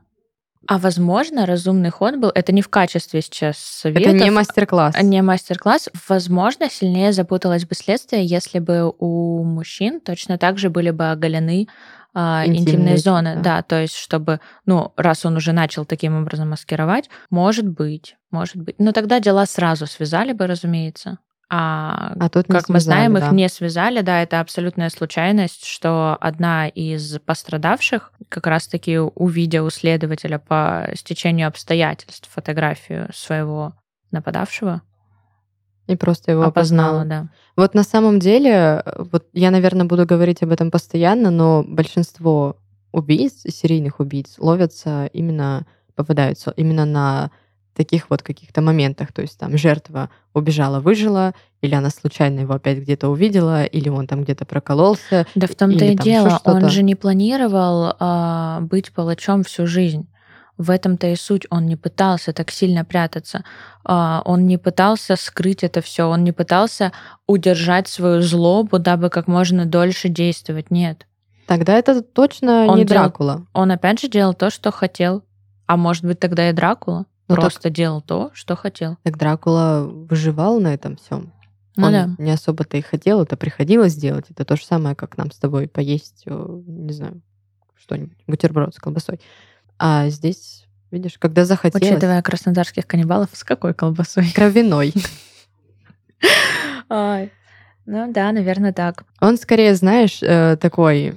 А 0.66 0.78
возможно, 0.78 1.44
разумный 1.44 1.90
ход 1.90 2.16
был, 2.16 2.30
это 2.34 2.50
не 2.50 2.62
в 2.62 2.68
качестве 2.70 3.20
сейчас 3.20 3.58
советов, 3.58 4.14
это 4.14 4.24
не 4.24 4.30
мастер-класс. 4.30 4.94
не 5.02 5.20
мастер-класс. 5.20 5.90
Возможно, 6.08 6.70
сильнее 6.70 7.12
запуталось 7.12 7.66
бы 7.66 7.74
следствие, 7.74 8.24
если 8.24 8.60
бы 8.60 8.90
у 8.98 9.44
мужчин 9.44 10.00
точно 10.00 10.38
так 10.38 10.56
же 10.56 10.70
были 10.70 10.90
бы 10.90 11.10
оголены 11.10 11.68
а, 12.14 12.46
интимные 12.46 12.94
эти, 12.94 13.02
зоны. 13.02 13.34
да. 13.36 13.42
Да. 13.42 13.62
то 13.62 13.80
есть 13.80 13.96
чтобы, 13.96 14.40
ну, 14.66 14.92
раз 14.96 15.26
он 15.26 15.36
уже 15.36 15.52
начал 15.52 15.84
таким 15.84 16.16
образом 16.16 16.50
маскировать, 16.50 17.10
может 17.30 17.68
быть, 17.68 18.16
может 18.30 18.56
быть. 18.56 18.76
Но 18.78 18.92
тогда 18.92 19.20
дела 19.20 19.46
сразу 19.46 19.86
связали 19.86 20.32
бы, 20.32 20.46
разумеется. 20.46 21.18
А 21.50 22.14
А 22.18 22.28
тут 22.30 22.46
как 22.46 22.68
мы 22.68 22.80
знаем, 22.80 23.12
связали, 23.12 23.24
их 23.24 23.30
да. 23.30 23.36
не 23.36 23.48
связали, 23.48 24.00
да, 24.00 24.22
это 24.22 24.40
абсолютная 24.40 24.88
случайность, 24.90 25.66
что 25.66 26.16
одна 26.20 26.68
из 26.68 27.18
пострадавших, 27.18 28.12
как 28.28 28.46
раз-таки 28.46 28.98
увидя 28.98 29.62
у 29.62 29.70
следователя 29.70 30.38
по 30.38 30.88
стечению 30.94 31.48
обстоятельств 31.48 32.30
фотографию 32.32 33.10
своего 33.12 33.74
нападавшего, 34.10 34.82
И 35.86 35.96
просто 35.96 36.32
его 36.32 36.42
опознала, 36.44 37.00
опознала. 37.00 37.04
да. 37.04 37.28
Вот 37.56 37.74
на 37.74 37.82
самом 37.82 38.18
деле, 38.18 38.82
э, 38.84 39.02
вот 39.10 39.26
я, 39.32 39.50
наверное, 39.50 39.86
буду 39.86 40.06
говорить 40.06 40.42
об 40.42 40.50
этом 40.50 40.70
постоянно, 40.70 41.30
но 41.30 41.64
большинство 41.66 42.56
убийц, 42.92 43.42
серийных 43.46 44.00
убийц, 44.00 44.36
ловятся 44.38 45.10
именно, 45.12 45.66
попадаются 45.94 46.52
именно 46.56 46.84
на 46.84 47.30
таких 47.74 48.08
вот 48.08 48.22
каких-то 48.22 48.62
моментах. 48.62 49.12
То 49.12 49.22
есть 49.22 49.38
там 49.38 49.58
жертва 49.58 50.08
убежала, 50.32 50.80
выжила, 50.80 51.34
или 51.60 51.74
она 51.74 51.90
случайно 51.90 52.40
его 52.40 52.54
опять 52.54 52.78
где-то 52.78 53.08
увидела, 53.08 53.64
или 53.64 53.88
он 53.88 54.06
там 54.06 54.22
где-то 54.22 54.44
прокололся. 54.44 55.26
Да 55.34 55.46
в 55.46 55.54
том-то 55.54 55.84
и 55.84 55.96
дело, 55.96 56.40
он 56.44 56.68
же 56.70 56.82
не 56.82 56.94
планировал 56.94 57.96
а, 57.98 58.60
быть 58.60 58.92
палачом 58.92 59.42
всю 59.42 59.66
жизнь. 59.66 60.08
В 60.56 60.70
этом-то 60.70 61.08
и 61.08 61.16
суть. 61.16 61.46
Он 61.50 61.66
не 61.66 61.76
пытался 61.76 62.32
так 62.32 62.50
сильно 62.50 62.84
прятаться. 62.84 63.44
А, 63.84 64.22
он 64.24 64.46
не 64.46 64.56
пытался 64.56 65.16
скрыть 65.16 65.64
это 65.64 65.80
все. 65.80 66.04
Он 66.08 66.22
не 66.22 66.32
пытался 66.32 66.92
удержать 67.26 67.88
свою 67.88 68.22
злобу, 68.22 68.78
дабы 68.78 69.10
как 69.10 69.26
можно 69.26 69.66
дольше 69.66 70.08
действовать. 70.08 70.70
Нет. 70.70 71.06
Тогда 71.46 71.74
это 71.76 72.02
точно 72.02 72.66
Он 72.66 72.78
не 72.78 72.84
делал- 72.84 73.04
Дракула. 73.04 73.46
Он 73.52 73.70
опять 73.72 74.00
же 74.00 74.08
делал 74.08 74.32
то, 74.32 74.50
что 74.50 74.70
хотел. 74.70 75.24
А 75.66 75.76
может 75.76 76.04
быть, 76.04 76.20
тогда 76.20 76.48
и 76.48 76.52
Дракула 76.52 77.06
Ну, 77.28 77.34
просто 77.34 77.68
делал 77.70 78.00
то, 78.00 78.30
что 78.34 78.54
хотел. 78.54 78.96
Так 79.02 79.18
Дракула 79.18 79.84
выживал 79.86 80.60
на 80.60 80.72
этом 80.72 80.96
всем. 80.96 81.32
Ну 81.76 81.86
он 81.86 81.92
да. 81.92 82.10
не 82.18 82.30
особо-то 82.30 82.76
и 82.76 82.82
хотел, 82.82 83.22
это 83.22 83.36
приходилось 83.36 83.96
делать. 83.96 84.26
Это 84.30 84.44
то 84.44 84.56
же 84.56 84.64
самое, 84.64 84.94
как 84.94 85.18
нам 85.18 85.32
с 85.32 85.38
тобой 85.38 85.66
поесть, 85.66 86.22
э, 86.26 86.60
не 86.66 86.92
знаю, 86.92 87.20
что-нибудь, 87.74 88.16
бутерброд 88.28 88.74
с 88.74 88.78
колбасой. 88.78 89.20
А 89.78 90.08
здесь, 90.08 90.66
видишь, 90.90 91.18
когда 91.18 91.44
захотелось... 91.44 91.90
Учитывая 91.90 92.22
краснодарских 92.22 92.86
каннибалов, 92.86 93.30
с 93.32 93.44
какой 93.44 93.74
колбасой? 93.74 94.30
Кровяной. 94.34 94.94
Ну 97.86 98.12
да, 98.12 98.32
наверное, 98.32 98.72
так. 98.72 99.04
Он 99.20 99.36
скорее, 99.36 99.74
знаешь, 99.74 100.22
э, 100.22 100.56
такой 100.56 101.14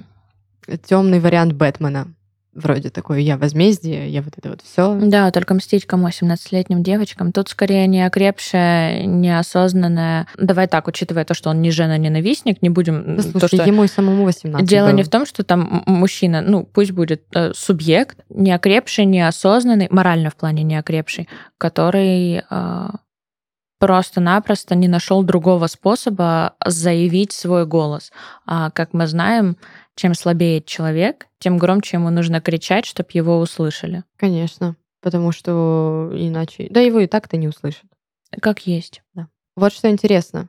темный 0.84 1.18
вариант 1.18 1.54
Бэтмена. 1.54 2.12
Вроде 2.58 2.90
такой, 2.90 3.22
я 3.22 3.38
возмездие, 3.38 4.10
я 4.10 4.20
вот 4.20 4.34
это 4.36 4.48
вот 4.50 4.62
все. 4.62 4.98
Да, 5.00 5.30
только 5.30 5.54
мстить 5.54 5.86
кому 5.86 6.08
17-летним 6.08 6.82
девочкам. 6.82 7.30
Тут 7.30 7.48
скорее 7.48 7.86
не 7.86 8.04
окрепшая, 8.04 9.04
неосознанная. 9.04 10.26
Давай 10.36 10.66
так, 10.66 10.88
учитывая 10.88 11.24
то, 11.24 11.34
что 11.34 11.50
он 11.50 11.62
не 11.62 11.70
жена-ненавистник, 11.70 12.60
не 12.60 12.68
будем... 12.68 13.16
Да, 13.16 13.22
то, 13.22 13.38
слушай, 13.38 13.58
что... 13.58 13.64
ему 13.64 13.84
и 13.84 13.88
самому 13.88 14.24
18 14.24 14.68
Дело 14.68 14.88
было. 14.88 14.96
не 14.96 15.02
в 15.04 15.08
том, 15.08 15.24
что 15.24 15.44
там 15.44 15.84
мужчина, 15.86 16.40
ну, 16.40 16.64
пусть 16.64 16.90
будет 16.90 17.22
э, 17.32 17.52
субъект, 17.54 18.18
неокрепший, 18.28 19.04
неосознанный, 19.04 19.86
морально 19.90 20.30
в 20.30 20.34
плане 20.34 20.64
неокрепший, 20.64 21.28
который 21.58 22.42
э, 22.50 22.88
просто-напросто 23.78 24.74
не 24.74 24.88
нашел 24.88 25.22
другого 25.22 25.68
способа 25.68 26.54
заявить 26.66 27.30
свой 27.30 27.66
голос. 27.66 28.10
А 28.46 28.70
как 28.70 28.94
мы 28.94 29.06
знаем, 29.06 29.56
чем 29.94 30.14
слабее 30.14 30.60
человек, 30.60 31.27
тем 31.38 31.58
громче 31.58 31.96
ему 31.98 32.10
нужно 32.10 32.40
кричать, 32.40 32.84
чтобы 32.86 33.08
его 33.12 33.38
услышали. 33.38 34.04
Конечно. 34.16 34.76
Потому 35.00 35.30
что 35.32 36.10
иначе... 36.14 36.66
Да 36.70 36.80
его 36.80 36.98
и 37.00 37.06
так-то 37.06 37.36
не 37.36 37.48
услышат. 37.48 37.84
Как 38.42 38.66
есть. 38.66 39.02
Вот 39.56 39.72
что 39.72 39.88
интересно. 39.90 40.48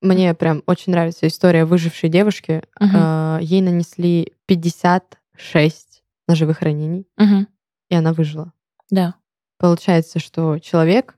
Мне 0.00 0.32
прям 0.34 0.62
очень 0.66 0.92
нравится 0.92 1.26
история 1.26 1.64
выжившей 1.64 2.08
девушки. 2.08 2.62
Э, 2.80 3.38
Ей 3.42 3.60
нанесли 3.60 4.32
56 4.46 6.02
ножевых 6.28 6.60
ранений, 6.62 7.06
Мгм. 7.16 7.48
и 7.88 7.94
она 7.94 8.12
выжила. 8.12 8.52
Да. 8.90 9.14
Получается, 9.58 10.18
что 10.20 10.58
человек 10.58 11.16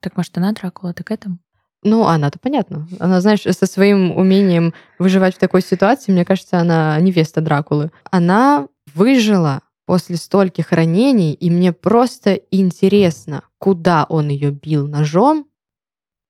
Так 0.00 0.16
может 0.16 0.36
она 0.38 0.52
Дракула, 0.52 0.92
так 0.92 1.10
этому? 1.10 1.38
Ну, 1.86 2.04
она-то 2.04 2.40
понятно. 2.40 2.88
Она, 2.98 3.20
знаешь, 3.20 3.42
со 3.42 3.66
своим 3.66 4.10
умением 4.16 4.74
выживать 4.98 5.36
в 5.36 5.38
такой 5.38 5.62
ситуации, 5.62 6.10
мне 6.10 6.24
кажется, 6.24 6.58
она 6.58 6.98
невеста 7.00 7.40
Дракулы. 7.40 7.92
Она 8.10 8.66
выжила 8.92 9.60
после 9.84 10.16
стольких 10.16 10.72
ранений, 10.72 11.32
и 11.32 11.48
мне 11.48 11.72
просто 11.72 12.40
интересно, 12.50 13.42
куда 13.58 14.04
он 14.08 14.30
ее 14.30 14.50
бил 14.50 14.88
ножом, 14.88 15.46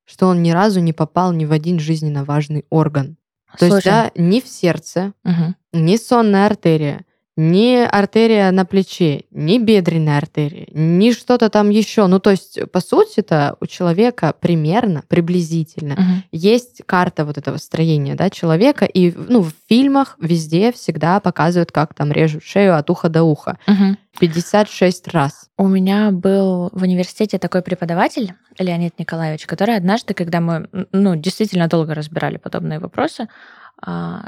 что 0.05 0.27
он 0.27 0.43
ни 0.43 0.51
разу 0.51 0.81
не 0.81 0.93
попал 0.93 1.33
ни 1.33 1.47
в 1.47 1.53
один 1.53 1.81
жизненно 1.81 2.25
важный 2.25 2.67
орган. 2.69 3.17
То 3.59 3.65
есть, 3.65 3.85
да, 3.87 4.11
ни 4.15 4.43
в 4.43 4.49
сердце, 4.49 5.15
мгм. 5.25 5.57
ни 5.73 5.97
сонная 5.97 6.45
артерия, 6.45 7.07
ни 7.37 7.77
артерия 7.77 8.51
на 8.51 8.65
плече, 8.65 9.25
ни 9.31 9.59
бедренная 9.59 10.19
артерия, 10.19 10.67
ни 10.73 11.13
что-то 11.13 11.51
там 11.51 11.71
еще. 11.71 12.07
Ну, 12.07 12.19
то 12.19 12.31
есть, 12.31 12.59
по 12.73 12.81
сути-то, 12.81 13.57
у 13.61 13.67
человека 13.67 14.35
примерно, 14.41 15.03
приблизительно, 15.07 15.95
Мгм. 15.95 16.25
есть 16.33 16.83
карта 16.87 17.25
вот 17.25 17.37
этого 17.37 17.59
строения 17.59 18.15
да, 18.15 18.31
человека, 18.31 18.87
и 18.87 19.13
ну, 19.13 19.43
в 19.43 19.53
фильмах 19.69 20.17
везде 20.21 20.73
всегда 20.73 21.21
показывают, 21.21 21.73
как 21.73 21.95
там 21.95 22.11
режут 22.11 22.43
шею 22.43 22.77
от 22.77 22.89
уха 22.91 23.09
до 23.09 23.23
уха. 23.23 23.59
Мгм. 23.67 23.99
56 24.19 25.09
раз. 25.09 25.49
У 25.59 25.69
меня 25.69 26.11
был 26.11 26.71
в 26.73 26.83
университете 26.83 27.39
такой 27.39 27.61
преподаватель, 27.61 28.33
Леонид 28.59 28.99
Николаевич, 28.99 29.45
который 29.47 29.77
однажды, 29.77 30.15
когда 30.15 30.41
мы 30.41 30.69
ну, 30.93 31.17
действительно 31.17 31.69
долго 31.69 31.95
разбирали 31.95 32.39
подобные 32.39 32.79
вопросы, 32.79 33.29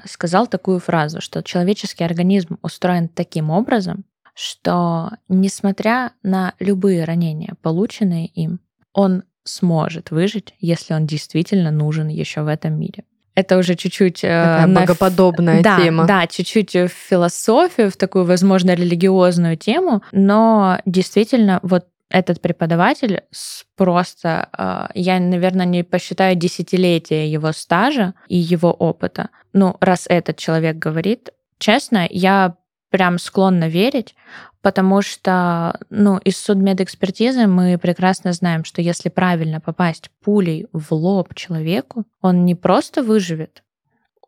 сказал 0.05 0.47
такую 0.47 0.79
фразу, 0.79 1.21
что 1.21 1.43
человеческий 1.43 2.05
организм 2.05 2.59
устроен 2.63 3.09
таким 3.09 3.51
образом, 3.51 4.05
что 4.35 5.11
несмотря 5.29 6.13
на 6.23 6.55
любые 6.61 7.05
ранения, 7.05 7.55
полученные 7.63 8.27
им, 8.27 8.61
он 8.93 9.25
сможет 9.45 10.11
выжить, 10.11 10.55
если 10.61 10.95
он 10.95 11.07
действительно 11.07 11.71
нужен 11.71 12.09
еще 12.09 12.43
в 12.43 12.47
этом 12.47 12.79
мире. 12.79 13.05
Это 13.35 13.57
уже 13.57 13.77
чуть-чуть 13.77 14.25
э, 14.25 14.29
Такая 14.29 14.67
на 14.67 14.81
богоподобная 14.81 15.63
да, 15.63 15.81
тема. 15.81 16.07
Да, 16.07 16.27
чуть-чуть 16.27 16.75
в 16.75 16.89
философию, 16.89 17.91
в 17.91 17.97
такую, 17.97 18.25
возможно, 18.25 18.75
религиозную 18.75 19.57
тему, 19.57 20.03
но 20.11 20.81
действительно 20.87 21.61
вот 21.63 21.87
этот 22.11 22.41
преподаватель 22.41 23.23
с 23.31 23.65
просто, 23.77 24.49
э, 24.57 24.89
я, 24.95 25.21
наверное, 25.21 25.67
не 25.67 25.83
посчитаю 25.83 26.37
десятилетия 26.37 27.31
его 27.31 27.53
стажа 27.53 28.15
и 28.29 28.37
его 28.37 28.71
опыта. 28.71 29.31
Ну, 29.53 29.77
раз 29.81 30.07
этот 30.09 30.37
человек 30.39 30.77
говорит, 30.77 31.31
честно, 31.59 32.07
я 32.11 32.57
прям 32.91 33.19
склонна 33.19 33.69
верить, 33.69 34.15
потому 34.63 35.03
что, 35.03 35.79
ну, 35.91 36.19
из 36.19 36.39
судмедэкспертизы 36.39 37.47
мы 37.47 37.79
прекрасно 37.79 38.33
знаем, 38.33 38.65
что 38.65 38.81
если 38.81 39.11
правильно 39.11 39.61
попасть 39.61 40.11
пулей 40.25 40.67
в 40.73 40.93
лоб 40.93 41.35
человеку, 41.35 42.05
он 42.23 42.45
не 42.45 42.55
просто 42.55 43.03
выживет, 43.03 43.63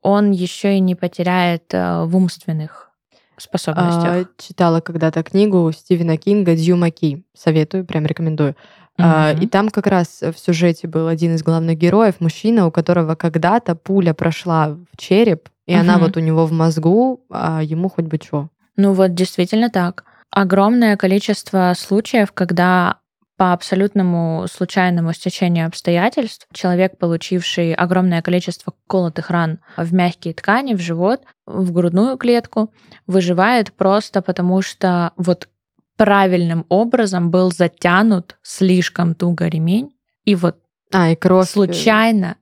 он 0.03 0.31
еще 0.31 0.77
и 0.77 0.81
не 0.81 0.95
потеряет 0.95 1.73
э, 1.73 2.05
в 2.05 2.17
умственных 2.17 2.90
способностях. 3.43 4.05
А, 4.05 4.25
читала 4.39 4.81
когда-то 4.81 5.23
книгу 5.23 5.71
Стивена 5.73 6.17
Кинга 6.17 6.55
«Дью 6.55 6.77
Маки». 6.77 7.25
Советую, 7.37 7.85
прям 7.85 8.07
рекомендую. 8.07 8.57
Mm-hmm. 8.99 9.41
И 9.41 9.47
там 9.47 9.71
как 9.71 9.87
раз 9.87 10.21
в 10.21 10.39
сюжете 10.39 10.87
был 10.87 11.07
один 11.07 11.35
из 11.35 11.43
главных 11.43 11.79
героев, 11.79 12.17
мужчина, 12.21 12.67
у 12.67 12.71
которого 12.71 13.15
когда-то 13.15 13.75
пуля 13.75 14.13
прошла 14.13 14.71
в 14.71 14.97
череп, 14.97 15.49
и 15.67 15.73
mm-hmm. 15.73 15.81
она 15.81 15.99
вот 15.99 16.17
у 16.17 16.21
него 16.21 16.47
в 16.47 16.53
мозгу, 16.53 17.25
а 17.31 17.63
ему 17.63 17.89
хоть 17.89 18.07
бы 18.07 18.19
что. 18.23 18.49
Ну 18.77 18.93
вот 18.93 19.15
действительно 19.15 19.71
так. 19.71 20.05
Огромное 20.31 20.97
количество 20.97 21.73
случаев, 21.77 22.33
когда 22.33 22.99
по 23.41 23.55
абсолютному 23.55 24.45
случайному 24.53 25.15
стечению 25.15 25.67
обстоятельств 25.67 26.47
человек, 26.53 26.99
получивший 26.99 27.73
огромное 27.73 28.21
количество 28.21 28.75
колотых 28.87 29.31
ран 29.31 29.61
в 29.79 29.95
мягкие 29.95 30.35
ткани, 30.35 30.75
в 30.75 30.81
живот, 30.81 31.23
в 31.53 31.73
грудную 31.73 32.17
клетку, 32.17 32.73
выживает 33.07 33.73
просто 33.73 34.23
потому, 34.23 34.63
что 34.63 35.13
вот 35.17 35.49
правильным 35.97 36.65
образом 36.69 37.31
был 37.31 37.53
затянут 37.53 38.39
слишком 38.43 39.15
туго 39.15 39.49
ремень, 39.49 39.95
и 40.25 40.35
вот 40.35 40.57
а, 40.93 41.11
и 41.11 41.17
кровь. 41.17 41.49
Э, 41.49 41.53
случайно 41.53 42.37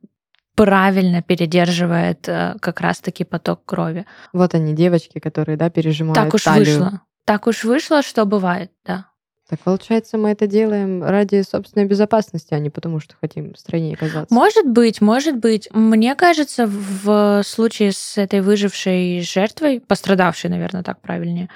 правильно 0.54 1.22
передерживает 1.22 2.28
э, 2.28 2.56
как 2.60 2.80
раз-таки 2.80 3.24
поток 3.24 3.64
крови. 3.64 4.06
Вот 4.32 4.54
они, 4.54 4.74
девочки, 4.74 5.20
которые, 5.20 5.56
да, 5.56 5.70
пережимают 5.70 6.16
Так 6.16 6.34
уж 6.34 6.42
талию. 6.42 6.64
вышло. 6.64 7.00
Так 7.24 7.46
уж 7.46 7.64
вышло, 7.64 8.02
что 8.02 8.24
бывает, 8.24 8.72
да. 8.84 9.06
Так 9.48 9.60
получается, 9.60 10.18
мы 10.18 10.30
это 10.30 10.46
делаем 10.46 11.02
ради 11.02 11.40
собственной 11.42 11.86
безопасности, 11.86 12.52
а 12.52 12.58
не 12.58 12.68
потому, 12.68 13.00
что 13.00 13.14
хотим 13.18 13.54
стройнее 13.56 13.96
казаться. 13.96 14.34
Может 14.34 14.66
быть, 14.66 15.00
может 15.00 15.38
быть. 15.38 15.70
Мне 15.72 16.14
кажется, 16.14 16.66
в 16.66 17.42
случае 17.44 17.92
с 17.92 18.18
этой 18.18 18.42
выжившей 18.42 19.22
жертвой, 19.22 19.80
пострадавшей, 19.80 20.50
наверное, 20.50 20.82
так 20.82 21.00
правильнее, 21.00 21.48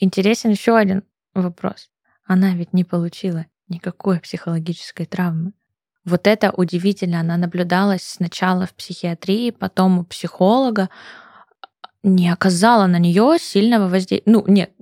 интересен 0.00 0.50
еще 0.50 0.76
один 0.76 1.02
вопрос. 1.32 1.88
Она 2.26 2.54
ведь 2.54 2.74
не 2.74 2.84
получила 2.84 3.46
никакой 3.68 4.20
психологической 4.20 5.06
травмы. 5.06 5.52
Вот 6.04 6.26
это 6.26 6.50
удивительно. 6.50 7.20
Она 7.20 7.38
наблюдалась 7.38 8.02
сначала 8.02 8.66
в 8.66 8.74
психиатрии, 8.74 9.50
потом 9.50 10.00
у 10.00 10.04
психолога. 10.04 10.90
Не 12.02 12.30
оказала 12.30 12.86
на 12.86 12.98
нее 12.98 13.36
сильного 13.40 13.88
воздействия. 13.88 14.30
Ну, 14.30 14.44
нет, 14.46 14.72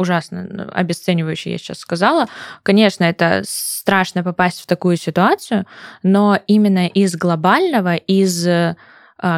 ужасно 0.00 0.46
ну, 0.50 0.64
обесценивающе 0.72 1.52
я 1.52 1.58
сейчас 1.58 1.78
сказала. 1.78 2.26
Конечно, 2.62 3.04
это 3.04 3.42
страшно 3.44 4.24
попасть 4.24 4.60
в 4.60 4.66
такую 4.66 4.96
ситуацию, 4.96 5.66
но 6.02 6.38
именно 6.46 6.86
из 6.86 7.14
глобального, 7.16 7.96
из 7.96 8.46
э, 8.46 8.76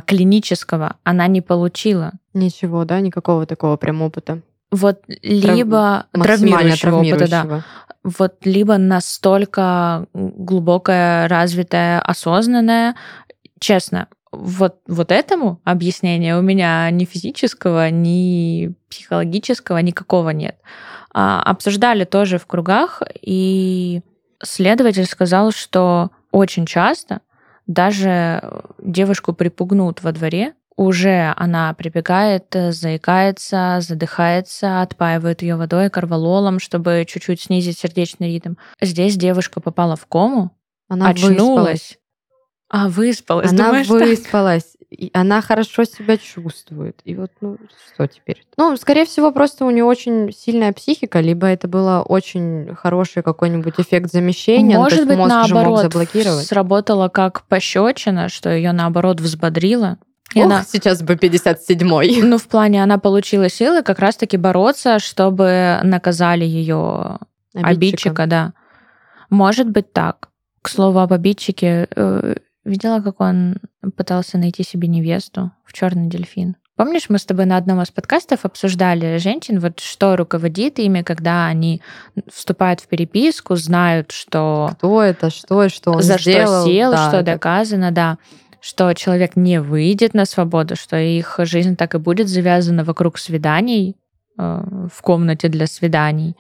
клинического 0.07 0.97
она 1.04 1.26
не 1.26 1.40
получила. 1.40 2.12
Ничего, 2.33 2.85
да, 2.85 3.00
никакого 3.00 3.45
такого 3.45 3.76
прям 3.76 4.02
опыта. 4.02 4.40
Вот 4.71 5.02
либо 5.23 6.07
Трав... 6.12 6.26
травмирующего, 6.26 6.97
опыта, 6.97 7.28
да. 7.28 7.62
Вот 8.04 8.47
либо 8.47 8.78
настолько 8.78 10.07
глубокое, 10.14 11.28
развитое, 11.28 12.00
осознанное, 12.00 12.97
честно, 13.61 14.09
вот, 14.33 14.81
вот 14.89 15.12
этому 15.12 15.61
объяснения 15.65 16.37
у 16.37 16.43
меня 16.43 16.91
ни 16.91 17.05
физического, 17.05 17.91
ни 17.91 18.75
психологического 18.89 19.79
никакого 19.79 20.31
нет. 20.31 20.57
А, 21.12 21.43
обсуждали 21.43 22.05
тоже 22.05 22.39
в 22.39 22.47
кругах, 22.47 23.03
и 23.21 24.01
следователь 24.43 25.07
сказал, 25.07 25.53
что 25.53 26.11
очень 26.31 26.67
часто 26.67 27.21
даже 27.67 28.64
девушку 28.79 29.35
припугнут 29.35 30.03
во 30.03 30.12
дворе, 30.12 30.55
уже 30.77 31.35
она 31.37 31.75
прибегает, 31.75 32.47
заикается, 32.71 33.79
задыхается, 33.81 34.81
отпаивает 34.81 35.42
ее 35.42 35.57
водой, 35.57 35.90
карвалолом, 35.90 36.59
чтобы 36.59 37.05
чуть-чуть 37.07 37.42
снизить 37.42 37.79
сердечный 37.79 38.29
ритм. 38.29 38.55
Здесь 38.81 39.16
девушка 39.16 39.61
попала 39.61 39.97
в 39.97 40.07
кому, 40.07 40.51
она 40.88 41.11
очнулась, 41.11 41.38
выспалась. 41.38 41.99
А, 42.73 42.89
выспалась. 42.89 43.53
Она 43.53 43.67
Думаешь, 43.67 43.87
выспалась. 43.87 44.77
И 44.91 45.11
она 45.13 45.43
хорошо 45.43 45.85
себя 45.85 46.17
чувствует. 46.17 47.01
И 47.05 47.15
вот, 47.15 47.31
ну, 47.43 47.59
что 47.95 48.07
теперь? 48.07 48.43
Ну, 48.57 48.77
скорее 48.79 49.05
всего, 49.05 49.31
просто 49.31 49.67
у 49.67 49.71
нее 49.71 49.85
очень 49.85 50.33
сильная 50.33 50.73
психика, 50.73 51.21
либо 51.21 51.47
это 51.47 51.69
было 51.69 52.01
очень 52.01 52.75
хороший 52.75 53.23
какой-нибудь 53.23 53.75
эффект 53.77 54.11
замещения. 54.11 54.79
Может 54.79 55.01
ну, 55.01 55.07
быть, 55.07 55.19
мозг 55.19 55.29
наоборот, 55.29 55.67
мог 55.67 55.83
заблокировать. 55.83 56.47
сработала 56.47 57.09
как 57.11 57.43
пощечина, 57.43 58.31
что 58.31 58.49
ее 58.49 58.73
наоборот 58.73 59.21
взбодрило. 59.21 59.99
И 60.35 60.41
Ох, 60.41 60.47
она... 60.47 60.65
сейчас 60.65 61.03
бы 61.03 61.15
57-й. 61.15 62.23
Ну, 62.33 62.39
в 62.39 62.49
плане, 62.49 62.83
она 62.83 62.97
получила 62.97 63.51
силы 63.51 63.83
как 63.83 63.99
раз-таки 63.99 64.39
бороться, 64.39 64.99
чтобы 64.99 65.79
наказали 65.83 66.47
ее 66.47 67.19
обидчика. 67.55 67.69
обидчика, 67.69 68.27
да. 68.27 68.53
Может 69.29 69.69
быть 69.69 69.93
так. 69.93 70.31
К 70.63 70.69
слову 70.69 71.01
об 71.01 71.13
обидчике, 71.13 71.89
э, 71.95 72.35
Видела, 72.64 73.01
как 73.01 73.20
он 73.20 73.57
пытался 73.96 74.38
найти 74.38 74.62
себе 74.62 74.88
невесту 74.88 75.51
в 75.64 75.72
черный 75.72 76.09
дельфин. 76.09 76.57
Помнишь, 76.77 77.11
мы 77.11 77.18
с 77.18 77.25
тобой 77.27 77.44
на 77.44 77.59
одном 77.59 77.83
из 77.83 77.90
подкастов 77.90 78.44
обсуждали 78.44 79.18
женщин, 79.18 79.61
вот 79.61 79.79
что 79.79 80.16
руководит 80.16 80.79
ими, 80.79 81.03
когда 81.03 81.46
они 81.46 81.83
вступают 82.33 82.81
в 82.81 82.88
переписку, 82.88 83.57
знают, 83.57 84.11
что... 84.11 84.70
Кто 84.79 85.03
это, 85.03 85.31
что, 85.31 85.68
что 85.68 85.92
он 85.92 86.03
За 86.03 86.18
сделал. 86.18 86.62
что 86.62 86.72
сел, 86.72 86.90
да, 86.92 87.09
что 87.09 87.16
это... 87.18 87.33
доказано, 87.33 87.90
да. 87.90 88.18
Что 88.61 88.92
человек 88.94 89.37
не 89.37 89.61
выйдет 89.61 90.14
на 90.14 90.25
свободу, 90.25 90.77
что 90.77 90.96
их 90.96 91.35
жизнь 91.40 91.77
так 91.77 91.94
и 91.94 91.98
будет 91.98 92.29
завязана 92.29 92.85
вокруг 92.85 93.18
свиданий 93.18 93.96
э, 94.38 94.62
в 94.90 95.03
комнате 95.03 95.48
для 95.48 95.66
свиданий. 95.66 96.37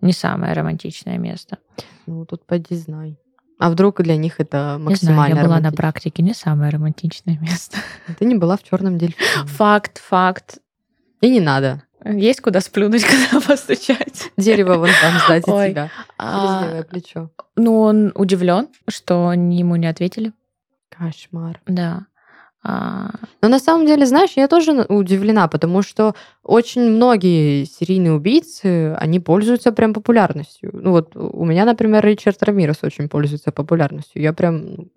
Не 0.00 0.12
самое 0.12 0.52
романтичное 0.52 1.18
место. 1.18 1.58
Ну, 2.06 2.24
тут 2.24 2.44
поди 2.44 2.74
знай. 2.74 3.18
А 3.60 3.68
вдруг 3.68 4.02
для 4.02 4.16
них 4.16 4.40
это 4.40 4.78
максимально 4.80 4.88
Не 4.88 4.96
знаю, 4.96 5.36
я 5.36 5.44
была 5.44 5.60
на 5.60 5.70
практике 5.70 6.22
не 6.22 6.32
самое 6.32 6.70
романтичное 6.72 7.38
место. 7.38 7.76
Ты 8.18 8.24
не 8.24 8.34
была 8.34 8.56
в 8.56 8.62
черном 8.62 8.96
дельфине. 8.96 9.46
Факт, 9.46 9.98
факт. 9.98 10.58
И 11.20 11.28
не 11.28 11.40
надо. 11.40 11.82
Есть 12.02 12.40
куда 12.40 12.62
сплюнуть, 12.62 13.04
куда 13.30 13.46
постучать. 13.46 14.30
Дерево 14.38 14.76
вон 14.78 14.88
там 15.02 15.12
сзади 15.26 15.70
тебя. 15.70 15.90
А... 16.16 16.82
плечо. 16.84 17.30
Ну, 17.54 17.80
он 17.80 18.12
удивлен, 18.14 18.68
что 18.88 19.30
ему 19.34 19.76
не 19.76 19.88
ответили. 19.88 20.32
Кошмар. 20.88 21.60
Да. 21.66 22.06
А... 22.62 23.10
Но 23.42 23.48
на 23.48 23.58
самом 23.58 23.86
деле, 23.86 24.06
знаешь, 24.06 24.32
я 24.36 24.48
тоже 24.48 24.72
удивлена, 24.88 25.48
потому 25.48 25.82
что 25.82 26.14
очень 26.42 26.82
многие 26.82 27.64
серийные 27.64 28.12
убийцы, 28.12 28.94
они 28.94 29.20
пользуются 29.20 29.72
прям 29.72 29.94
популярностью. 29.94 30.70
Ну 30.72 30.90
вот 30.90 31.16
у 31.16 31.44
меня, 31.44 31.64
например, 31.64 32.04
Ричард 32.04 32.42
Рамирес 32.42 32.82
очень 32.82 33.08
пользуется 33.08 33.50
популярностью. 33.50 34.20
Я 34.22 34.32
прям 34.32 34.90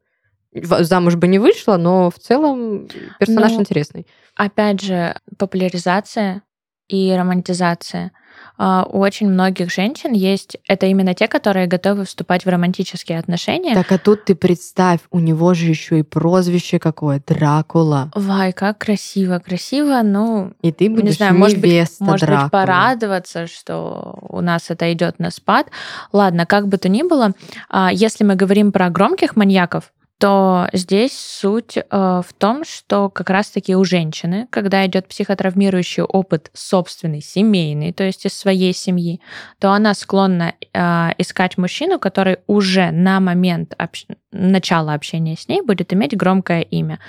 замуж 0.53 1.15
бы 1.15 1.27
не 1.27 1.39
вышла, 1.39 1.77
но 1.77 2.09
в 2.09 2.19
целом 2.19 2.87
персонаж 3.19 3.53
ну, 3.53 3.61
интересный. 3.61 4.07
Опять 4.35 4.81
же, 4.81 5.15
популяризация 5.37 6.43
и 6.87 7.13
романтизация– 7.15 8.11
у 8.57 8.99
очень 8.99 9.29
многих 9.29 9.71
женщин 9.71 10.13
есть, 10.13 10.57
это 10.67 10.85
именно 10.85 11.13
те, 11.13 11.27
которые 11.27 11.67
готовы 11.67 12.05
вступать 12.05 12.45
в 12.45 12.49
романтические 12.49 13.19
отношения. 13.19 13.73
Так 13.73 13.91
а 13.91 13.97
тут 13.97 14.25
ты 14.25 14.35
представь, 14.35 14.99
у 15.11 15.19
него 15.19 15.53
же 15.53 15.65
еще 15.65 15.99
и 15.99 16.03
прозвище 16.03 16.79
какое, 16.79 17.21
Дракула. 17.25 18.11
Вай, 18.15 18.53
как 18.53 18.77
красиво, 18.77 19.39
красиво, 19.39 20.01
ну... 20.03 20.53
И 20.61 20.71
ты 20.71 20.89
будешь 20.89 21.03
не 21.03 21.11
знаю, 21.11 21.35
может 21.35 21.59
быть, 21.59 21.89
может 21.99 22.29
быть, 22.29 22.51
порадоваться, 22.51 23.47
что 23.47 24.19
у 24.21 24.41
нас 24.41 24.69
это 24.69 24.91
идет 24.93 25.19
на 25.19 25.31
спад. 25.31 25.67
Ладно, 26.11 26.45
как 26.45 26.67
бы 26.67 26.77
то 26.77 26.89
ни 26.89 27.03
было, 27.03 27.31
а, 27.69 27.91
если 27.91 28.23
мы 28.23 28.35
говорим 28.35 28.71
про 28.71 28.89
громких 28.89 29.35
маньяков, 29.35 29.91
то 30.19 30.69
здесь 30.71 31.17
суть 31.17 31.77
э, 31.77 31.83
в 31.89 32.33
том, 32.37 32.63
что 32.63 33.09
как 33.09 33.29
раз-таки 33.29 33.75
у 33.75 33.83
женщины, 33.83 34.47
когда 34.49 34.85
идет 34.85 35.07
психотравмирующий 35.07 36.03
опыт 36.03 36.49
собственный, 36.53 37.21
семейный, 37.21 37.91
то 37.91 38.03
есть 38.03 38.25
из 38.25 38.33
своей 38.33 38.73
семьи, 38.73 39.19
то 39.59 39.71
она 39.71 39.93
склонна 39.93 40.53
э, 40.73 41.09
искать 41.17 41.57
мужчину, 41.57 41.99
который 41.99 42.37
уже 42.47 42.91
на 42.91 43.19
момент 43.19 43.73
общ... 43.77 44.05
начала 44.31 44.93
общения 44.93 45.35
с 45.35 45.47
ней 45.47 45.61
будет 45.61 45.93
иметь 45.93 46.15
громкое 46.15 46.61
имя. 46.61 46.99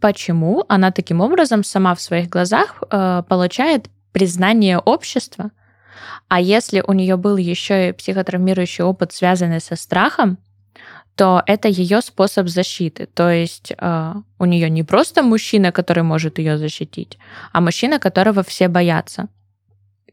Почему? 0.00 0.64
Она 0.68 0.92
таким 0.92 1.20
образом 1.20 1.64
сама 1.64 1.94
в 1.94 2.00
своих 2.00 2.28
глазах 2.28 2.82
э, 2.90 3.22
получает 3.28 3.88
признание 4.12 4.78
общества. 4.78 5.50
А 6.28 6.40
если 6.40 6.82
у 6.86 6.92
нее 6.92 7.16
был 7.16 7.36
еще 7.36 7.88
и 7.88 7.92
психотравмирующий 7.92 8.84
опыт, 8.84 9.12
связанный 9.12 9.60
со 9.60 9.76
страхом, 9.76 10.38
то 11.16 11.42
это 11.46 11.68
ее 11.68 12.00
способ 12.00 12.48
защиты. 12.48 13.06
То 13.06 13.30
есть 13.30 13.72
э, 13.76 14.14
у 14.38 14.44
нее 14.44 14.70
не 14.70 14.82
просто 14.82 15.22
мужчина, 15.22 15.72
который 15.72 16.02
может 16.02 16.38
ее 16.38 16.56
защитить, 16.58 17.18
а 17.52 17.60
мужчина, 17.60 17.98
которого 17.98 18.42
все 18.42 18.68
боятся. 18.68 19.28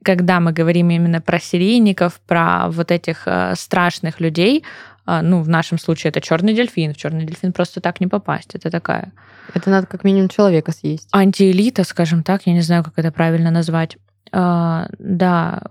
когда 0.03 0.39
мы 0.39 0.53
говорим 0.53 0.89
именно 0.89 1.21
про 1.21 1.39
серийников, 1.39 2.19
про 2.27 2.69
вот 2.69 2.91
этих 2.91 3.23
э, 3.25 3.55
страшных 3.55 4.21
людей, 4.21 4.63
э, 5.05 5.21
ну, 5.21 5.41
в 5.41 5.49
нашем 5.49 5.77
случае 5.79 6.09
это 6.09 6.21
черный 6.21 6.53
дельфин. 6.53 6.93
В 6.93 6.97
черный 6.97 7.25
дельфин 7.25 7.51
просто 7.51 7.81
так 7.81 7.99
не 7.99 8.07
попасть. 8.07 8.55
Это 8.55 8.69
такая... 8.69 9.11
Это 9.53 9.69
надо 9.69 9.87
как 9.87 10.03
минимум 10.03 10.29
человека 10.29 10.71
съесть. 10.71 11.09
Антиэлита, 11.11 11.83
скажем 11.83 12.23
так, 12.23 12.47
я 12.47 12.53
не 12.53 12.61
знаю, 12.61 12.83
как 12.83 12.93
это 12.97 13.11
правильно 13.11 13.51
назвать. 13.51 13.97
Э, 14.31 14.87
да, 14.99 15.61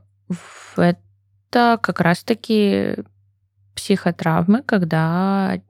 это 0.77 1.79
как 1.81 2.01
раз-таки 2.01 2.97
психотравмы, 3.77 4.63
когда 4.67 5.61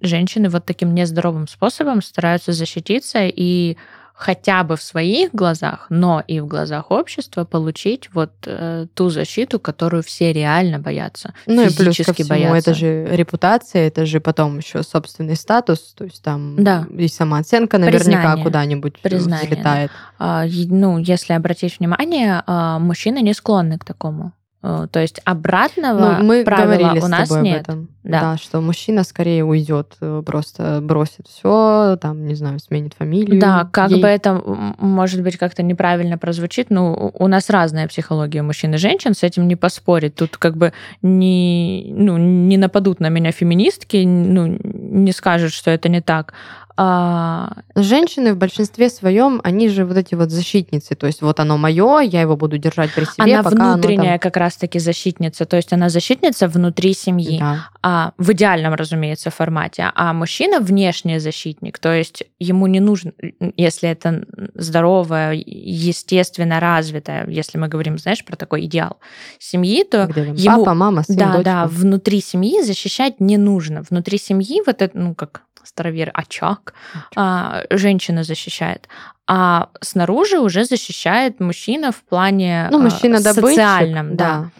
женщины 0.00 0.48
вот 0.48 0.64
таким 0.64 0.94
нездоровым 0.94 1.48
способом 1.48 2.02
стараются 2.02 2.52
защититься 2.52 3.20
и 3.24 3.76
хотя 4.16 4.64
бы 4.64 4.76
в 4.76 4.82
своих 4.82 5.34
глазах, 5.34 5.86
но 5.90 6.22
и 6.26 6.40
в 6.40 6.46
глазах 6.46 6.90
общества 6.90 7.44
получить 7.44 8.08
вот 8.14 8.32
э, 8.46 8.86
ту 8.94 9.10
защиту, 9.10 9.60
которую 9.60 10.02
все 10.02 10.32
реально 10.32 10.78
боятся, 10.78 11.34
ну 11.44 11.66
и 11.66 11.76
плюс 11.76 11.98
ко 11.98 12.14
всему, 12.14 12.30
боятся. 12.30 12.70
Это 12.70 12.74
же 12.74 13.06
репутация, 13.14 13.86
это 13.86 14.06
же 14.06 14.20
потом 14.20 14.58
еще 14.58 14.82
собственный 14.82 15.36
статус, 15.36 15.94
то 15.94 16.04
есть 16.04 16.22
там 16.22 16.56
да. 16.56 16.86
и 16.96 17.08
самооценка 17.08 17.76
наверняка 17.76 18.36
куда-нибудь 18.42 19.00
Признание, 19.00 19.50
взлетает. 19.50 19.90
Да. 20.18 20.42
А, 20.42 20.46
ну, 20.46 20.96
если 20.96 21.34
обратить 21.34 21.78
внимание, 21.78 22.42
а, 22.46 22.78
мужчины 22.78 23.20
не 23.20 23.34
склонны 23.34 23.78
к 23.78 23.84
такому. 23.84 24.32
Э, 24.66 24.86
то 24.90 25.00
есть 25.00 25.20
обратного 25.24 26.16
ну, 26.18 26.24
мы 26.24 26.44
правила 26.44 26.76
говорили 26.76 27.04
у 27.04 27.08
нас 27.08 27.30
нет. 27.30 27.56
Об 27.56 27.62
этом. 27.62 27.88
Да. 28.02 28.20
да, 28.20 28.36
что 28.36 28.60
мужчина 28.60 29.04
скорее 29.04 29.44
уйдет, 29.44 29.94
э, 30.00 30.22
просто 30.24 30.80
бросит 30.82 31.26
все, 31.28 31.96
там, 32.00 32.26
не 32.26 32.34
знаю, 32.34 32.58
сменит 32.58 32.94
фамилию. 32.94 33.40
Да, 33.40 33.68
как 33.70 33.90
ей. 33.90 34.00
бы 34.00 34.08
это, 34.08 34.42
может 34.78 35.22
быть, 35.22 35.36
как-то 35.36 35.62
неправильно 35.62 36.18
прозвучит, 36.18 36.70
но 36.70 37.12
у 37.14 37.26
нас 37.28 37.50
разная 37.50 37.86
психология 37.86 38.42
мужчин 38.42 38.74
и 38.74 38.78
женщин, 38.78 39.14
с 39.14 39.22
этим 39.22 39.46
не 39.46 39.56
поспорить. 39.56 40.14
Тут 40.16 40.36
как 40.36 40.56
бы 40.56 40.72
не, 41.02 41.92
ну, 41.96 42.16
не 42.16 42.56
нападут 42.56 43.00
на 43.00 43.08
меня 43.08 43.32
феминистки, 43.32 44.04
ну, 44.04 44.58
не 44.62 45.12
скажут, 45.12 45.52
что 45.52 45.70
это 45.70 45.88
не 45.88 46.00
так. 46.00 46.32
А... 46.76 47.52
Женщины 47.74 48.34
в 48.34 48.36
большинстве 48.36 48.88
своем, 48.90 49.40
они 49.44 49.68
же 49.68 49.84
вот 49.84 49.96
эти 49.96 50.14
вот 50.14 50.30
защитницы. 50.30 50.94
То 50.94 51.06
есть 51.06 51.22
вот 51.22 51.40
оно 51.40 51.56
мое, 51.56 52.00
я 52.00 52.20
его 52.20 52.36
буду 52.36 52.58
держать 52.58 52.92
при 52.94 53.04
себе. 53.04 53.34
Она 53.34 53.42
пока 53.42 53.72
внутренняя 53.74 54.18
там... 54.18 54.20
как 54.20 54.36
раз-таки 54.36 54.78
защитница. 54.78 55.46
То 55.46 55.56
есть 55.56 55.72
она 55.72 55.88
защитница 55.88 56.48
внутри 56.48 56.94
семьи. 56.94 57.38
Да. 57.38 57.68
А, 57.82 58.12
в 58.18 58.32
идеальном, 58.32 58.74
разумеется, 58.74 59.30
формате. 59.30 59.90
А 59.94 60.12
мужчина 60.12 60.60
внешний 60.60 61.18
защитник. 61.18 61.78
То 61.78 61.92
есть 61.92 62.24
ему 62.38 62.66
не 62.66 62.80
нужно, 62.80 63.12
если 63.56 63.88
это 63.88 64.24
здоровое, 64.54 65.32
естественно 65.34 66.60
развитое, 66.60 67.26
если 67.28 67.58
мы 67.58 67.68
говорим, 67.68 67.98
знаешь, 67.98 68.24
про 68.24 68.36
такой 68.36 68.66
идеал 68.66 68.98
семьи, 69.38 69.84
то 69.84 70.06
Где 70.06 70.22
ему... 70.22 70.64
Папа, 70.64 70.74
мама, 70.74 71.02
сын, 71.04 71.16
Да, 71.16 71.26
дочка. 71.26 71.44
да, 71.44 71.66
внутри 71.66 72.20
семьи 72.20 72.62
защищать 72.62 73.20
не 73.20 73.36
нужно. 73.36 73.82
Внутри 73.88 74.18
семьи 74.18 74.62
вот 74.66 74.82
это, 74.82 74.96
ну 74.98 75.14
как 75.14 75.45
старовер 75.66 76.10
очаг, 76.14 76.74
а, 77.14 77.62
женщина 77.70 78.24
защищает. 78.24 78.88
А 79.26 79.68
снаружи 79.80 80.38
уже 80.38 80.64
защищает 80.64 81.40
мужчина 81.40 81.92
в 81.92 82.02
плане 82.02 82.68
ну, 82.70 82.78
мужчина 82.78 83.18
социальном. 83.20 84.16
Да. 84.16 84.24
да. 84.24 84.50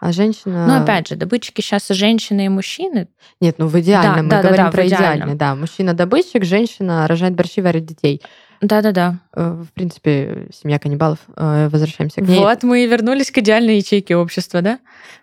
А 0.00 0.10
женщина... 0.10 0.66
Ну, 0.66 0.82
опять 0.82 1.08
же, 1.08 1.14
добытчики 1.14 1.60
сейчас 1.60 1.88
и 1.90 1.94
женщины, 1.94 2.46
и 2.46 2.48
мужчины. 2.48 3.06
Нет, 3.40 3.54
ну 3.58 3.68
в 3.68 3.80
идеальном, 3.80 4.28
да, 4.28 4.36
мы 4.38 4.42
да, 4.42 4.48
говорим 4.48 4.56
да, 4.56 4.64
да, 4.64 4.70
про 4.72 4.88
идеальный. 4.88 5.34
Да, 5.36 5.54
мужчина-добытчик, 5.54 6.44
женщина 6.44 7.06
рожает 7.06 7.34
борщи, 7.34 7.60
варит 7.60 7.86
детей. 7.86 8.20
Да-да-да. 8.62 9.18
Э, 9.34 9.64
в 9.68 9.72
принципе, 9.72 10.46
семья 10.52 10.78
каннибалов. 10.78 11.18
Э, 11.36 11.68
возвращаемся 11.68 12.20
к 12.20 12.28
ней. 12.28 12.38
Вот 12.38 12.62
мы 12.62 12.84
и 12.84 12.86
вернулись 12.86 13.32
к 13.32 13.38
идеальной 13.38 13.78
ячейке 13.78 14.16
общества, 14.16 14.62
да? 14.62 14.78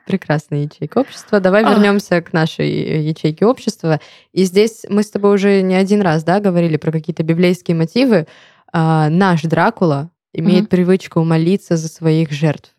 Прекрасная 0.05 0.63
ячейка 0.63 0.97
общества. 0.97 1.39
Давай 1.39 1.63
а. 1.63 1.69
вернемся 1.69 2.21
к 2.21 2.33
нашей 2.33 2.69
э, 2.69 3.01
ячейке 3.01 3.45
общества. 3.45 4.01
И 4.33 4.43
здесь 4.43 4.85
мы 4.89 5.03
с 5.03 5.09
тобой 5.09 5.35
уже 5.35 5.61
не 5.61 5.75
один 5.75 6.01
раз, 6.01 6.25
да, 6.25 6.41
говорили 6.41 6.75
про 6.75 6.91
какие-то 6.91 7.23
библейские 7.23 7.77
мотивы. 7.77 8.27
А, 8.73 9.09
наш 9.09 9.43
Дракула 9.43 10.11
имеет 10.33 10.63
угу. 10.63 10.71
привычку 10.71 11.23
молиться 11.23 11.77
за 11.77 11.87
своих 11.87 12.31
жертв. 12.31 12.75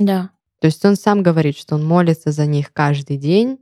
Да. 0.00 0.30
То 0.60 0.66
есть 0.66 0.84
он 0.84 0.96
сам 0.96 1.22
говорит, 1.22 1.56
что 1.56 1.76
он 1.76 1.86
молится 1.86 2.32
за 2.32 2.46
них 2.46 2.72
каждый 2.72 3.16
день, 3.16 3.58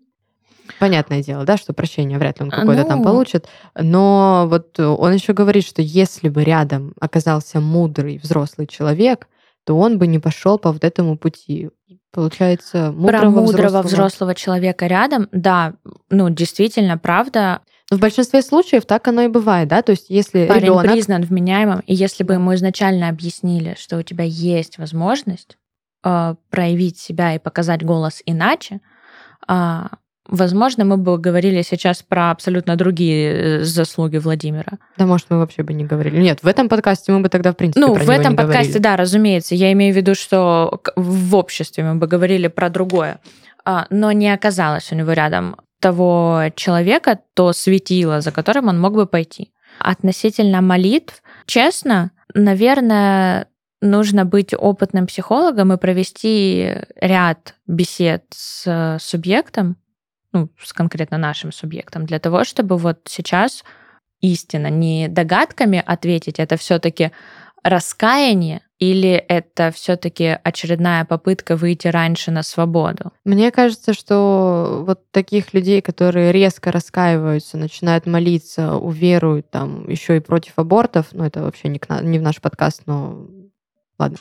Понятное 0.78 1.22
дело, 1.22 1.44
да, 1.44 1.56
что 1.56 1.72
прощение 1.72 2.18
вряд 2.18 2.40
ли 2.40 2.44
он 2.44 2.50
какое-то 2.50 2.82
ну... 2.82 2.88
там 2.88 3.02
получит. 3.02 3.48
Но 3.74 4.46
вот 4.48 4.78
он 4.78 5.12
еще 5.12 5.32
говорит, 5.32 5.64
что 5.64 5.82
если 5.82 6.28
бы 6.28 6.44
рядом 6.44 6.92
оказался 7.00 7.60
мудрый 7.60 8.18
взрослый 8.18 8.66
человек, 8.66 9.28
то 9.64 9.76
он 9.76 9.98
бы 9.98 10.06
не 10.06 10.18
пошел 10.18 10.58
по 10.58 10.72
вот 10.72 10.82
этому 10.82 11.18
пути. 11.18 11.68
Получается, 12.10 12.90
мудрого, 12.90 13.20
Про 13.20 13.30
мудрого 13.30 13.66
взрослого... 13.66 13.82
взрослого 13.82 14.34
человека 14.34 14.86
рядом, 14.86 15.28
да, 15.30 15.74
ну, 16.08 16.30
действительно, 16.30 16.96
правда. 16.96 17.60
Но 17.90 17.98
в 17.98 18.00
большинстве 18.00 18.40
случаев 18.40 18.86
так 18.86 19.06
оно 19.08 19.22
и 19.22 19.28
бывает, 19.28 19.68
да, 19.68 19.82
то 19.82 19.92
есть 19.92 20.06
если 20.08 20.46
Парень 20.46 20.62
ребенок... 20.62 20.90
признан 20.90 21.22
вменяемым, 21.22 21.80
и 21.80 21.94
если 21.94 22.24
бы 22.24 22.34
ему 22.34 22.54
изначально 22.54 23.10
объяснили, 23.10 23.76
что 23.78 23.98
у 23.98 24.02
тебя 24.02 24.24
есть 24.24 24.78
возможность 24.78 25.58
э, 26.02 26.34
проявить 26.48 26.98
себя 26.98 27.34
и 27.34 27.38
показать 27.38 27.84
голос 27.84 28.22
иначе, 28.24 28.80
э, 29.46 29.82
Возможно, 30.28 30.84
мы 30.84 30.98
бы 30.98 31.18
говорили 31.18 31.62
сейчас 31.62 32.02
про 32.02 32.30
абсолютно 32.30 32.76
другие 32.76 33.60
э, 33.60 33.64
заслуги 33.64 34.18
Владимира. 34.18 34.78
Да, 34.98 35.06
может, 35.06 35.26
мы 35.30 35.38
вообще 35.38 35.62
бы 35.62 35.72
не 35.72 35.84
говорили. 35.84 36.20
Нет, 36.20 36.42
в 36.42 36.46
этом 36.46 36.68
подкасте 36.68 37.12
мы 37.12 37.20
бы 37.20 37.30
тогда, 37.30 37.52
в 37.52 37.56
принципе, 37.56 37.80
Ну, 37.80 37.94
в 37.94 38.10
этом 38.10 38.36
подкасте, 38.36 38.72
говорили. 38.74 38.82
да, 38.82 38.96
разумеется. 38.96 39.54
Я 39.54 39.72
имею 39.72 39.94
в 39.94 39.96
виду, 39.96 40.14
что 40.14 40.82
в 40.96 41.34
обществе 41.34 41.82
мы 41.82 41.94
бы 41.94 42.06
говорили 42.06 42.48
про 42.48 42.68
другое. 42.68 43.20
А, 43.64 43.86
но 43.90 44.12
не 44.12 44.32
оказалось 44.32 44.92
у 44.92 44.94
него 44.94 45.12
рядом 45.12 45.56
того 45.80 46.44
человека, 46.56 47.18
то 47.34 47.52
светило, 47.52 48.20
за 48.20 48.30
которым 48.30 48.68
он 48.68 48.78
мог 48.80 48.94
бы 48.94 49.06
пойти. 49.06 49.52
Относительно 49.78 50.60
молитв, 50.60 51.22
честно, 51.46 52.10
наверное, 52.34 53.46
нужно 53.80 54.24
быть 54.24 54.52
опытным 54.52 55.06
психологом 55.06 55.72
и 55.72 55.76
провести 55.78 56.74
ряд 57.00 57.54
бесед 57.66 58.24
с 58.34 58.98
субъектом, 59.00 59.76
ну, 60.32 60.50
с 60.60 60.72
конкретно 60.72 61.18
нашим 61.18 61.52
субъектом, 61.52 62.06
для 62.06 62.18
того, 62.18 62.44
чтобы 62.44 62.76
вот 62.76 63.00
сейчас 63.06 63.64
истина 64.20 64.68
не 64.68 65.08
догадками 65.08 65.82
ответить, 65.84 66.38
это 66.38 66.56
все-таки 66.56 67.12
раскаяние 67.62 68.62
или 68.78 69.10
это 69.10 69.72
все-таки 69.72 70.38
очередная 70.44 71.04
попытка 71.04 71.56
выйти 71.56 71.88
раньше 71.88 72.30
на 72.30 72.42
свободу? 72.42 73.12
Мне 73.24 73.50
кажется, 73.50 73.92
что 73.92 74.84
вот 74.86 75.10
таких 75.10 75.52
людей, 75.52 75.80
которые 75.80 76.30
резко 76.30 76.70
раскаиваются, 76.70 77.56
начинают 77.56 78.06
молиться, 78.06 78.76
уверуют 78.76 79.50
там 79.50 79.88
еще 79.88 80.16
и 80.16 80.20
против 80.20 80.52
абортов, 80.56 81.06
ну 81.12 81.24
это 81.24 81.42
вообще 81.42 81.68
не, 81.68 81.78
к 81.78 82.02
не 82.02 82.18
в 82.18 82.22
наш 82.22 82.40
подкаст, 82.40 82.82
но 82.86 83.26
Ладно. 83.98 84.18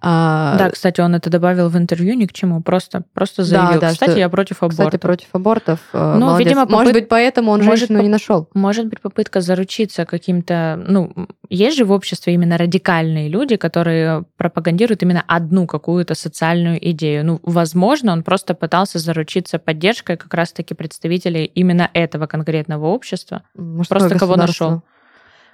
А... 0.00 0.56
Да, 0.58 0.70
кстати, 0.70 1.00
он 1.00 1.14
это 1.14 1.28
добавил 1.28 1.68
в 1.68 1.76
интервью 1.76 2.14
ни 2.14 2.26
к 2.26 2.32
чему, 2.32 2.62
просто, 2.62 3.02
просто 3.14 3.44
заявил. 3.44 3.80
Да, 3.80 3.88
да, 3.88 3.92
кстати, 3.92 4.10
что, 4.10 4.18
я 4.20 4.28
против 4.28 4.62
абортов. 4.62 4.86
Кстати, 4.86 5.00
против 5.00 5.26
абортов. 5.32 5.80
Э, 5.92 6.14
ну, 6.14 6.26
молодец. 6.26 6.46
видимо, 6.46 6.62
попыт... 6.62 6.76
может 6.76 6.92
быть, 6.92 7.08
поэтому 7.08 7.50
он 7.50 7.62
может, 7.62 7.88
женщину 7.88 8.02
не 8.02 8.08
нашел. 8.08 8.48
Может 8.54 8.86
быть, 8.86 9.00
попытка 9.00 9.40
заручиться 9.40 10.04
каким-то... 10.04 10.82
Ну, 10.86 11.12
есть 11.48 11.76
же 11.76 11.84
в 11.84 11.92
обществе 11.92 12.34
именно 12.34 12.56
радикальные 12.56 13.28
люди, 13.28 13.56
которые 13.56 14.24
пропагандируют 14.36 15.02
именно 15.02 15.24
одну 15.26 15.66
какую-то 15.66 16.14
социальную 16.14 16.78
идею. 16.90 17.24
Ну, 17.24 17.40
возможно, 17.42 18.12
он 18.12 18.22
просто 18.22 18.54
пытался 18.54 18.98
заручиться 18.98 19.58
поддержкой 19.58 20.16
как 20.16 20.32
раз-таки 20.32 20.74
представителей 20.74 21.44
именно 21.44 21.90
этого 21.92 22.26
конкретного 22.26 22.86
общества. 22.86 23.42
Мужское 23.56 23.98
просто 23.98 24.18
кого 24.18 24.36
нашел. 24.36 24.82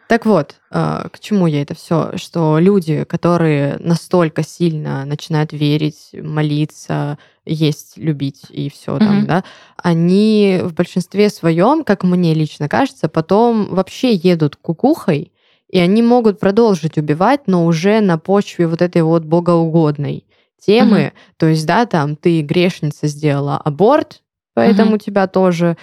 Так 0.09 0.27
вот, 0.27 0.57
а, 0.71 1.09
к 1.09 1.19
чему 1.19 1.47
я 1.47 1.63
это 1.63 1.75
все? 1.75 2.13
Что 2.17 2.59
люди, 2.59 3.05
которые 3.05 3.77
настолько 3.79 4.43
сильно 4.43 5.05
начинают 5.05 5.53
верить, 5.53 6.11
молиться, 6.13 7.19
есть, 7.47 7.97
любить 7.97 8.43
и 8.51 8.69
все 8.69 8.99
там, 8.99 9.23
mm-hmm. 9.23 9.27
да, 9.27 9.45
они 9.77 10.61
в 10.63 10.75
большинстве 10.75 11.31
своем, 11.31 11.85
как 11.85 12.05
мне 12.05 12.35
лично 12.35 12.69
кажется, 12.69 13.09
потом 13.09 13.75
вообще 13.75 14.13
едут 14.13 14.57
кукухой, 14.57 15.33
и 15.69 15.79
они 15.79 16.03
могут 16.03 16.39
продолжить 16.39 16.99
убивать, 16.99 17.47
но 17.47 17.67
уже 17.67 18.01
на 18.01 18.19
почве 18.19 18.67
вот 18.67 18.83
этой 18.83 19.03
вот 19.03 19.25
богоугодной 19.25 20.25
темы. 20.65 20.99
Mm-hmm. 20.99 21.13
То 21.39 21.47
есть, 21.47 21.67
да, 21.67 21.87
там 21.87 22.17
ты 22.17 22.43
грешница 22.43 23.07
сделала 23.07 23.57
аборт, 23.57 24.23
поэтому 24.55 24.97
mm-hmm. 24.97 25.05
тебя 25.05 25.27
тоже 25.27 25.77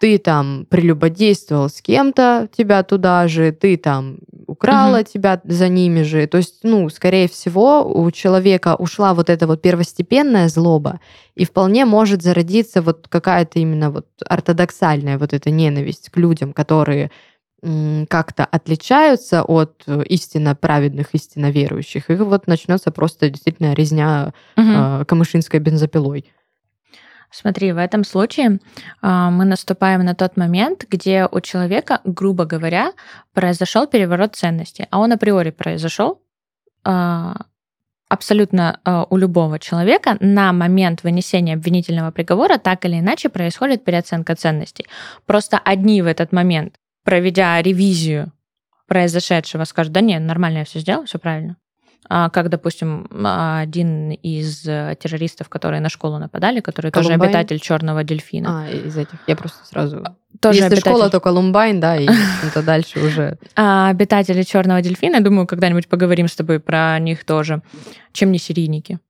ты 0.00 0.18
там 0.18 0.66
прелюбодействовал 0.70 1.68
с 1.68 1.82
кем-то, 1.82 2.48
тебя 2.56 2.82
туда 2.84 3.26
же, 3.26 3.50
ты 3.50 3.76
там 3.76 4.18
украла 4.46 4.98
угу. 4.98 5.04
тебя 5.04 5.40
за 5.44 5.68
ними 5.68 6.02
же. 6.02 6.26
То 6.26 6.38
есть, 6.38 6.60
ну, 6.62 6.88
скорее 6.90 7.28
всего, 7.28 7.84
у 7.84 8.10
человека 8.10 8.76
ушла 8.76 9.14
вот 9.14 9.28
эта 9.30 9.46
вот 9.46 9.60
первостепенная 9.60 10.48
злоба, 10.48 11.00
и 11.34 11.44
вполне 11.44 11.84
может 11.84 12.22
зародиться 12.22 12.82
вот 12.82 13.06
какая-то 13.08 13.58
именно 13.58 13.90
вот 13.90 14.06
ортодоксальная 14.24 15.18
вот 15.18 15.32
эта 15.32 15.50
ненависть 15.50 16.10
к 16.10 16.16
людям, 16.16 16.52
которые 16.52 17.10
как-то 17.60 18.44
отличаются 18.44 19.42
от 19.42 19.82
истинно 20.06 20.54
праведных, 20.54 21.08
истинно 21.12 21.50
верующих, 21.50 22.08
и 22.08 22.14
вот 22.14 22.46
начнется 22.46 22.92
просто 22.92 23.30
действительно 23.30 23.74
резня 23.74 24.32
угу. 24.56 24.66
э, 24.68 25.04
камышинской 25.04 25.58
бензопилой. 25.58 26.24
Смотри, 27.30 27.72
в 27.72 27.76
этом 27.76 28.04
случае 28.04 28.58
э, 29.02 29.28
мы 29.30 29.44
наступаем 29.44 30.04
на 30.04 30.14
тот 30.14 30.36
момент, 30.36 30.86
где 30.88 31.28
у 31.30 31.40
человека, 31.40 32.00
грубо 32.04 32.44
говоря, 32.44 32.92
произошел 33.34 33.86
переворот 33.86 34.34
ценностей, 34.34 34.86
а 34.90 34.98
он 34.98 35.12
априори 35.12 35.50
произошел 35.50 36.22
э, 36.84 37.34
абсолютно 38.08 38.80
э, 38.84 39.04
у 39.10 39.16
любого 39.16 39.58
человека 39.58 40.16
на 40.20 40.52
момент 40.52 41.02
вынесения 41.02 41.54
обвинительного 41.54 42.10
приговора 42.10 42.58
так 42.58 42.84
или 42.86 42.98
иначе 42.98 43.28
происходит 43.28 43.84
переоценка 43.84 44.34
ценностей. 44.34 44.86
Просто 45.26 45.58
одни 45.58 46.00
в 46.00 46.06
этот 46.06 46.32
момент, 46.32 46.76
проведя 47.04 47.60
ревизию 47.60 48.32
произошедшего, 48.86 49.64
скажут, 49.64 49.92
да 49.92 50.00
нет, 50.00 50.22
нормально 50.22 50.58
я 50.58 50.64
все 50.64 50.80
сделал, 50.80 51.04
все 51.04 51.18
правильно. 51.18 51.56
А, 52.10 52.30
как, 52.30 52.48
допустим, 52.48 53.06
один 53.24 54.12
из 54.12 54.66
э, 54.66 54.96
террористов, 54.98 55.48
которые 55.50 55.80
на 55.80 55.90
школу 55.90 56.18
нападали, 56.18 56.60
который 56.60 56.90
Колумбайн? 56.90 57.20
тоже 57.20 57.28
обитатель 57.28 57.60
черного 57.60 58.02
дельфина. 58.02 58.64
А, 58.64 58.70
из 58.70 58.96
этих. 58.96 59.18
Я 59.26 59.36
просто 59.36 59.64
сразу... 59.66 60.02
Тоже 60.40 60.60
Если 60.60 60.66
обитатель... 60.74 60.90
школа, 60.90 61.10
то 61.10 61.20
Колумбайн, 61.20 61.80
да, 61.80 61.96
и 61.96 62.08
это 62.46 62.62
дальше 62.62 63.00
уже. 63.00 63.38
А, 63.56 63.90
обитатели 63.90 64.42
черного 64.42 64.80
дельфина, 64.80 65.20
думаю, 65.20 65.46
когда-нибудь 65.46 65.88
поговорим 65.88 66.28
с 66.28 66.36
тобой 66.36 66.60
про 66.60 66.98
них 66.98 67.24
тоже, 67.24 67.62
чем 68.12 68.32
не 68.32 68.38
серийники. 68.38 69.00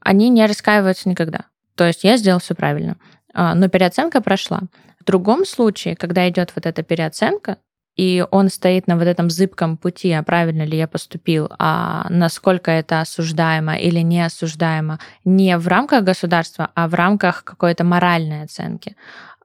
Они 0.00 0.30
не 0.30 0.46
раскаиваются 0.46 1.10
никогда. 1.10 1.46
То 1.74 1.86
есть 1.86 2.04
я 2.04 2.16
сделал 2.16 2.40
все 2.40 2.54
правильно. 2.54 2.96
А, 3.34 3.54
но 3.54 3.68
переоценка 3.68 4.22
прошла. 4.22 4.62
В 4.98 5.04
другом 5.04 5.44
случае, 5.44 5.94
когда 5.94 6.26
идет 6.28 6.52
вот 6.54 6.64
эта 6.64 6.82
переоценка, 6.82 7.58
и 7.98 8.24
он 8.30 8.48
стоит 8.48 8.86
на 8.86 8.96
вот 8.96 9.08
этом 9.08 9.28
зыбком 9.28 9.76
пути, 9.76 10.12
а 10.12 10.22
правильно 10.22 10.62
ли 10.62 10.78
я 10.78 10.86
поступил, 10.86 11.50
а 11.58 12.06
насколько 12.08 12.70
это 12.70 13.00
осуждаемо 13.00 13.76
или 13.76 13.98
не 13.98 14.24
осуждаемо, 14.24 15.00
не 15.24 15.58
в 15.58 15.66
рамках 15.66 16.04
государства, 16.04 16.70
а 16.76 16.86
в 16.86 16.94
рамках 16.94 17.42
какой-то 17.42 17.82
моральной 17.82 18.44
оценки. 18.44 18.96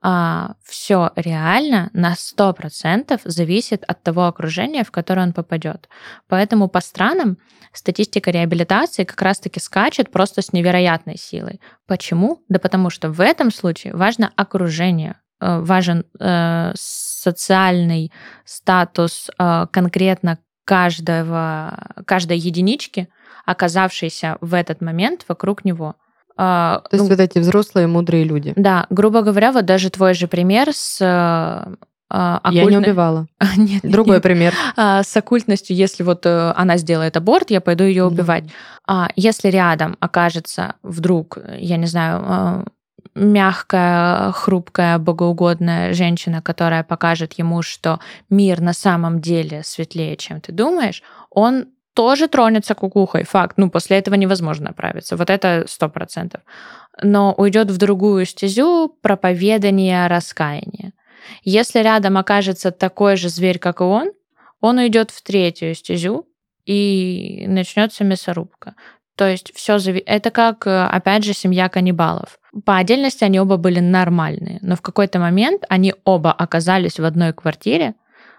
А, 0.03 0.53
все 0.63 1.11
реально 1.15 1.89
на 1.93 2.13
100% 2.13 3.21
зависит 3.25 3.83
от 3.87 4.03
того 4.03 4.27
окружения, 4.27 4.83
в 4.83 4.91
которое 4.91 5.23
он 5.23 5.33
попадет. 5.33 5.89
Поэтому 6.27 6.67
по 6.67 6.81
странам 6.81 7.39
статистика 7.71 8.29
реабилитации 8.29 9.03
как 9.03 9.19
раз-таки 9.23 9.59
скачет 9.59 10.11
просто 10.11 10.43
с 10.43 10.53
невероятной 10.53 11.17
силой. 11.17 11.59
Почему? 11.87 12.43
Да 12.49 12.59
потому 12.59 12.91
что 12.91 13.09
в 13.09 13.19
этом 13.19 13.49
случае 13.49 13.95
важно 13.95 14.31
окружение, 14.35 15.15
Э, 15.43 15.59
важен 15.59 16.05
э, 16.19 16.71
социальный 17.23 18.11
статус 18.45 19.31
э, 19.37 19.67
конкретно 19.71 20.37
каждого, 20.65 21.77
каждой 22.05 22.37
единички, 22.37 23.09
оказавшейся 23.45 24.37
в 24.41 24.53
этот 24.53 24.81
момент 24.81 25.25
вокруг 25.27 25.65
него. 25.65 25.95
То 26.35 26.81
есть 26.91 27.03
ну, 27.03 27.09
вот 27.09 27.19
эти 27.19 27.37
взрослые 27.37 27.85
мудрые 27.87 28.23
люди. 28.23 28.53
Да, 28.55 28.87
грубо 28.89 29.21
говоря, 29.21 29.51
вот 29.51 29.65
даже 29.65 29.89
твой 29.91 30.15
же 30.15 30.27
пример 30.27 30.69
с 30.73 30.97
оккультной... 32.09 32.55
Я 32.55 32.65
не 32.65 32.77
убивала. 32.77 33.27
нет, 33.57 33.81
Другой 33.83 34.15
нет. 34.15 34.23
пример. 34.23 34.53
С 34.75 35.15
оккультностью, 35.15 35.75
если 35.75 36.01
вот 36.01 36.25
она 36.25 36.77
сделает 36.77 37.17
аборт, 37.17 37.51
я 37.51 37.61
пойду 37.61 37.83
ее 37.83 38.05
убивать. 38.05 38.45
Mm. 38.89 39.11
Если 39.15 39.49
рядом 39.49 39.95
окажется 39.99 40.75
вдруг, 40.81 41.37
я 41.59 41.77
не 41.77 41.85
знаю, 41.85 42.65
мягкая, 43.15 44.31
хрупкая, 44.31 44.97
богоугодная 44.97 45.93
женщина, 45.93 46.41
которая 46.41 46.83
покажет 46.83 47.33
ему, 47.33 47.61
что 47.61 47.99
мир 48.29 48.61
на 48.61 48.73
самом 48.73 49.21
деле 49.21 49.63
светлее, 49.63 50.15
чем 50.17 50.41
ты 50.41 50.51
думаешь, 50.51 51.03
он 51.29 51.67
тоже 51.93 52.27
тронется 52.27 52.73
кукухой. 52.75 53.23
Факт. 53.23 53.57
Ну, 53.57 53.69
после 53.69 53.97
этого 53.97 54.15
невозможно 54.15 54.69
оправиться. 54.69 55.15
Вот 55.15 55.29
это 55.29 55.65
сто 55.67 55.89
процентов. 55.89 56.41
Но 57.01 57.33
уйдет 57.37 57.69
в 57.69 57.77
другую 57.77 58.25
стезю 58.25 58.89
проповедания 59.01 60.07
раскаяния. 60.07 60.93
Если 61.43 61.79
рядом 61.79 62.17
окажется 62.17 62.71
такой 62.71 63.15
же 63.15 63.29
зверь, 63.29 63.59
как 63.59 63.81
и 63.81 63.83
он, 63.83 64.11
он 64.59 64.77
уйдет 64.79 65.11
в 65.11 65.21
третью 65.21 65.75
стезю, 65.75 66.27
и 66.65 67.45
начнется 67.47 68.03
мясорубка. 68.03 68.75
То 69.15 69.29
есть 69.29 69.53
все 69.55 69.77
зави... 69.77 70.03
это 70.05 70.31
как, 70.31 70.65
э, 70.65 70.85
опять 70.85 71.23
же, 71.23 71.33
семья 71.33 71.69
каннибалов. 71.69 72.39
По 72.65 72.77
отдельности 72.77 73.23
они 73.23 73.39
оба 73.39 73.57
были 73.57 73.79
нормальные, 73.79 74.59
но 74.61 74.75
в 74.75 74.81
какой-то 74.81 75.19
момент 75.19 75.63
они 75.69 75.93
оба 76.03 76.31
оказались 76.31 76.99
в 76.99 77.05
одной 77.05 77.33
квартире 77.33 77.95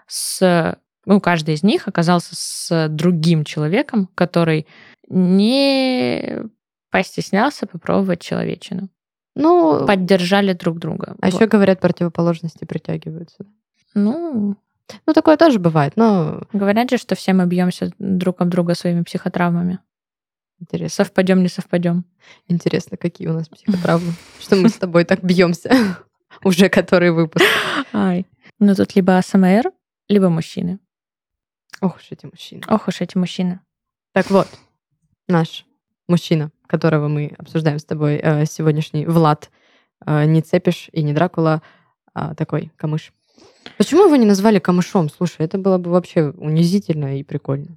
с... 0.06 0.76
Ну, 1.06 1.20
каждый 1.20 1.54
из 1.54 1.62
них 1.62 1.86
оказался 1.86 2.34
с 2.34 2.88
другим 2.88 3.44
человеком, 3.44 4.08
который 4.14 4.66
не 5.08 6.42
постеснялся 6.90 7.66
попробовать 7.66 8.20
человечину. 8.20 8.88
Ну, 9.34 9.84
поддержали 9.86 10.52
друг 10.52 10.78
друга. 10.78 11.16
А 11.20 11.26
вот. 11.26 11.34
еще 11.34 11.46
говорят, 11.46 11.80
противоположности 11.80 12.64
притягиваются. 12.64 13.44
Ну, 13.94 14.56
ну 15.06 15.12
такое 15.12 15.36
тоже 15.36 15.58
бывает, 15.58 15.94
но 15.96 16.42
говорят 16.52 16.90
же, 16.90 16.98
что 16.98 17.14
все 17.14 17.32
мы 17.32 17.46
бьемся 17.46 17.92
друг 17.98 18.40
об 18.40 18.48
друга 18.48 18.74
своими 18.74 19.02
психотравмами. 19.02 19.80
Интересно. 20.64 21.04
Совпадем, 21.04 21.42
не 21.42 21.48
совпадем. 21.48 22.06
Интересно, 22.48 22.96
какие 22.96 23.28
у 23.28 23.34
нас 23.34 23.48
психотравмы. 23.48 24.12
Что 24.40 24.56
мы 24.56 24.70
с 24.70 24.74
тобой 24.74 25.04
так 25.04 25.22
бьемся 25.22 25.98
уже 26.42 26.70
который 26.70 27.10
выпуск. 27.10 27.44
Ай. 27.92 28.26
Ну 28.58 28.74
тут 28.74 28.96
либо 28.96 29.18
АСМР, 29.18 29.72
либо 30.08 30.30
мужчины. 30.30 30.78
Ох 31.82 31.96
уж 31.96 32.06
эти 32.10 32.24
мужчины. 32.24 32.62
Ох 32.66 32.88
уж 32.88 33.02
эти 33.02 33.18
мужчины. 33.18 33.60
Так 34.12 34.30
вот, 34.30 34.48
наш 35.28 35.66
мужчина, 36.08 36.50
которого 36.66 37.08
мы 37.08 37.34
обсуждаем 37.36 37.78
с 37.78 37.84
тобой 37.84 38.18
э, 38.22 38.46
сегодняшний, 38.46 39.04
Влад, 39.04 39.50
э, 40.06 40.24
не 40.24 40.40
Цепиш 40.40 40.88
и 40.92 41.02
не 41.02 41.12
Дракула, 41.12 41.60
а 42.14 42.34
такой 42.34 42.72
камыш. 42.76 43.12
Почему 43.76 44.04
его 44.04 44.16
не 44.16 44.24
назвали 44.24 44.60
камышом? 44.60 45.10
Слушай, 45.10 45.44
это 45.44 45.58
было 45.58 45.76
бы 45.76 45.90
вообще 45.90 46.30
унизительно 46.30 47.18
и 47.18 47.22
прикольно. 47.22 47.76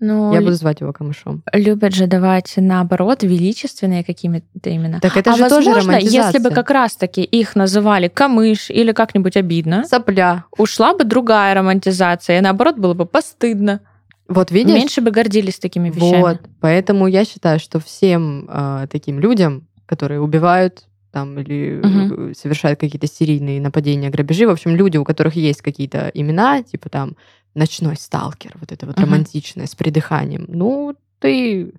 Ну, 0.00 0.32
Я 0.32 0.40
буду 0.40 0.52
звать 0.52 0.80
его 0.80 0.92
камышом. 0.92 1.42
Любят 1.52 1.94
же 1.94 2.06
давать, 2.06 2.54
наоборот, 2.56 3.22
величественные 3.22 4.04
какими-то 4.04 4.74
имена. 4.74 5.00
Так 5.00 5.16
это 5.16 5.32
а 5.32 5.36
же 5.36 5.42
возможно, 5.42 5.74
тоже 5.74 5.86
романтизация. 5.86 6.26
если 6.26 6.38
бы 6.38 6.54
как 6.54 6.70
раз-таки 6.70 7.24
их 7.24 7.56
называли 7.56 8.08
камыш 8.08 8.70
или 8.70 8.92
как-нибудь 8.92 9.36
обидно, 9.36 9.84
сопля, 9.84 10.44
ушла 10.56 10.94
бы 10.94 11.04
другая 11.04 11.54
романтизация, 11.54 12.38
и 12.38 12.40
наоборот 12.40 12.76
было 12.76 12.94
бы 12.94 13.06
постыдно. 13.06 13.80
Вот 14.28 14.50
видишь? 14.50 14.74
Меньше 14.74 15.00
бы 15.00 15.10
гордились 15.10 15.58
такими 15.58 15.90
вещами. 15.90 16.20
Вот, 16.20 16.40
поэтому 16.60 17.06
я 17.06 17.24
считаю, 17.24 17.58
что 17.58 17.80
всем 17.80 18.46
э, 18.48 18.86
таким 18.90 19.18
людям, 19.18 19.66
которые 19.86 20.20
убивают 20.20 20.84
там 21.10 21.38
или 21.38 21.80
угу. 21.80 22.34
совершают 22.34 22.78
какие-то 22.78 23.06
серийные 23.06 23.60
нападения, 23.60 24.10
грабежи, 24.10 24.46
в 24.46 24.50
общем, 24.50 24.76
люди, 24.76 24.98
у 24.98 25.04
которых 25.04 25.34
есть 25.36 25.62
какие-то 25.62 26.10
имена, 26.14 26.62
типа 26.62 26.88
там 26.90 27.16
ночной 27.58 27.96
сталкер, 27.96 28.52
вот 28.60 28.72
это 28.72 28.86
вот 28.86 28.96
uh-huh. 28.96 29.02
романтичное, 29.02 29.66
с 29.66 29.74
придыханием. 29.74 30.46
Ну, 30.48 30.94
ты 31.18 31.72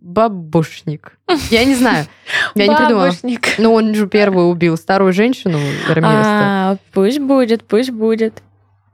бабушник. 0.00 1.18
Я 1.50 1.64
не 1.64 1.74
знаю. 1.74 2.06
Я 2.54 2.66
не 2.66 2.76
придумала. 2.76 3.12
Ну, 3.58 3.72
он 3.72 3.94
же 3.94 4.08
первый 4.08 4.50
убил 4.50 4.76
старую 4.76 5.12
женщину. 5.12 5.58
А, 6.02 6.76
пусть 6.92 7.18
будет, 7.18 7.64
пусть 7.64 7.90
будет. 7.90 8.42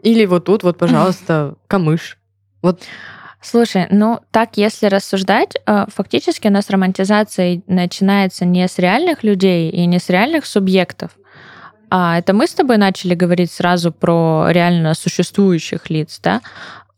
Или 0.02 0.26
вот 0.26 0.44
тут 0.44 0.62
вот, 0.62 0.78
пожалуйста, 0.78 1.56
камыш. 1.66 2.18
Вот 2.62 2.82
Слушай, 3.44 3.86
ну 3.90 4.20
так, 4.30 4.56
если 4.56 4.86
рассуждать, 4.86 5.52
э, 5.66 5.84
фактически 5.94 6.48
у 6.48 6.50
нас 6.50 6.70
романтизация 6.70 7.62
начинается 7.66 8.46
не 8.46 8.66
с 8.66 8.78
реальных 8.78 9.22
людей 9.22 9.70
и 9.70 9.84
не 9.84 9.98
с 9.98 10.08
реальных 10.08 10.46
субъектов, 10.46 11.10
а 11.96 12.18
это 12.18 12.32
мы 12.32 12.48
с 12.48 12.54
тобой 12.54 12.76
начали 12.76 13.14
говорить 13.14 13.52
сразу 13.52 13.92
про 13.92 14.48
реально 14.48 14.94
существующих 14.94 15.90
лиц, 15.90 16.18
да? 16.20 16.42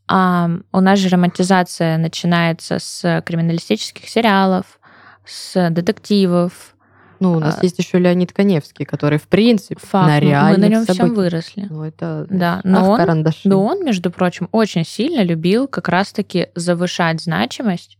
А 0.09 0.49
у 0.73 0.81
нас 0.81 0.99
же 0.99 1.11
романтизация 1.11 1.99
начинается 1.99 2.79
с 2.79 3.23
криминалистических 3.27 4.09
сериалов, 4.09 4.81
с 5.27 5.69
детективов. 5.69 6.75
Ну, 7.21 7.33
у 7.33 7.41
нас 7.41 7.59
а, 7.59 7.63
есть 7.63 7.79
еще 7.79 7.99
Леонид 7.99 8.33
Коневский, 8.33 8.87
который, 8.87 9.19
в 9.19 9.29
принципе, 9.29 9.79
факт, 9.79 10.09
на 10.09 10.19
реальных 10.19 10.57
Мы 10.57 10.63
на 10.63 10.71
нем 10.71 10.87
всем 10.87 11.13
выросли. 11.13 11.67
Ну, 11.69 11.83
это 11.83 12.27
да, 12.31 12.63
но 12.65 12.79
ах, 12.79 12.89
он, 12.89 12.97
карандаши. 12.97 13.51
но 13.51 13.63
он, 13.63 13.85
между 13.85 14.11
прочим, 14.11 14.49
очень 14.51 14.87
сильно 14.87 15.23
любил 15.23 15.69
как 15.69 15.91
раз-таки 15.91 16.49
завышать 16.55 17.21
значимость. 17.21 17.99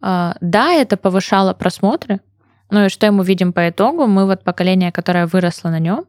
А, 0.00 0.36
да, 0.40 0.70
это 0.70 0.96
повышало 0.96 1.52
просмотры, 1.52 2.20
ну 2.70 2.84
и 2.84 2.88
что 2.90 3.10
мы 3.10 3.24
видим 3.24 3.52
по 3.52 3.68
итогу? 3.68 4.06
Мы 4.06 4.24
вот 4.24 4.44
поколение, 4.44 4.92
которое 4.92 5.26
выросло 5.26 5.70
на 5.70 5.80
нем, 5.80 6.04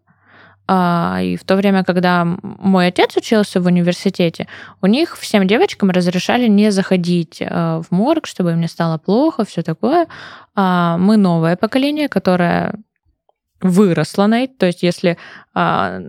и 0.72 1.36
в 1.36 1.44
то 1.44 1.56
время, 1.56 1.84
когда 1.84 2.26
мой 2.26 2.88
отец 2.88 3.18
учился 3.18 3.60
в 3.60 3.66
университете, 3.66 4.48
у 4.82 4.88
них 4.88 5.18
всем 5.18 5.48
девочкам 5.48 5.90
разрешали 5.90 6.48
не 6.48 6.72
заходить 6.72 7.42
э, 7.42 7.82
в 7.82 7.92
морг, 7.92 8.28
чтобы 8.28 8.52
им 8.52 8.62
не 8.62 8.68
стало 8.68 9.00
плохо, 9.00 9.46
все 9.46 9.64
такое. 9.64 10.08
А 10.56 10.98
мы 10.98 11.18
новое 11.18 11.56
поколение, 11.56 12.08
которое 12.08 12.76
выросло 13.62 14.28
на 14.28 14.44
это. 14.44 14.54
То 14.60 14.66
есть 14.68 14.84
если 14.84 15.18
а, 15.54 16.00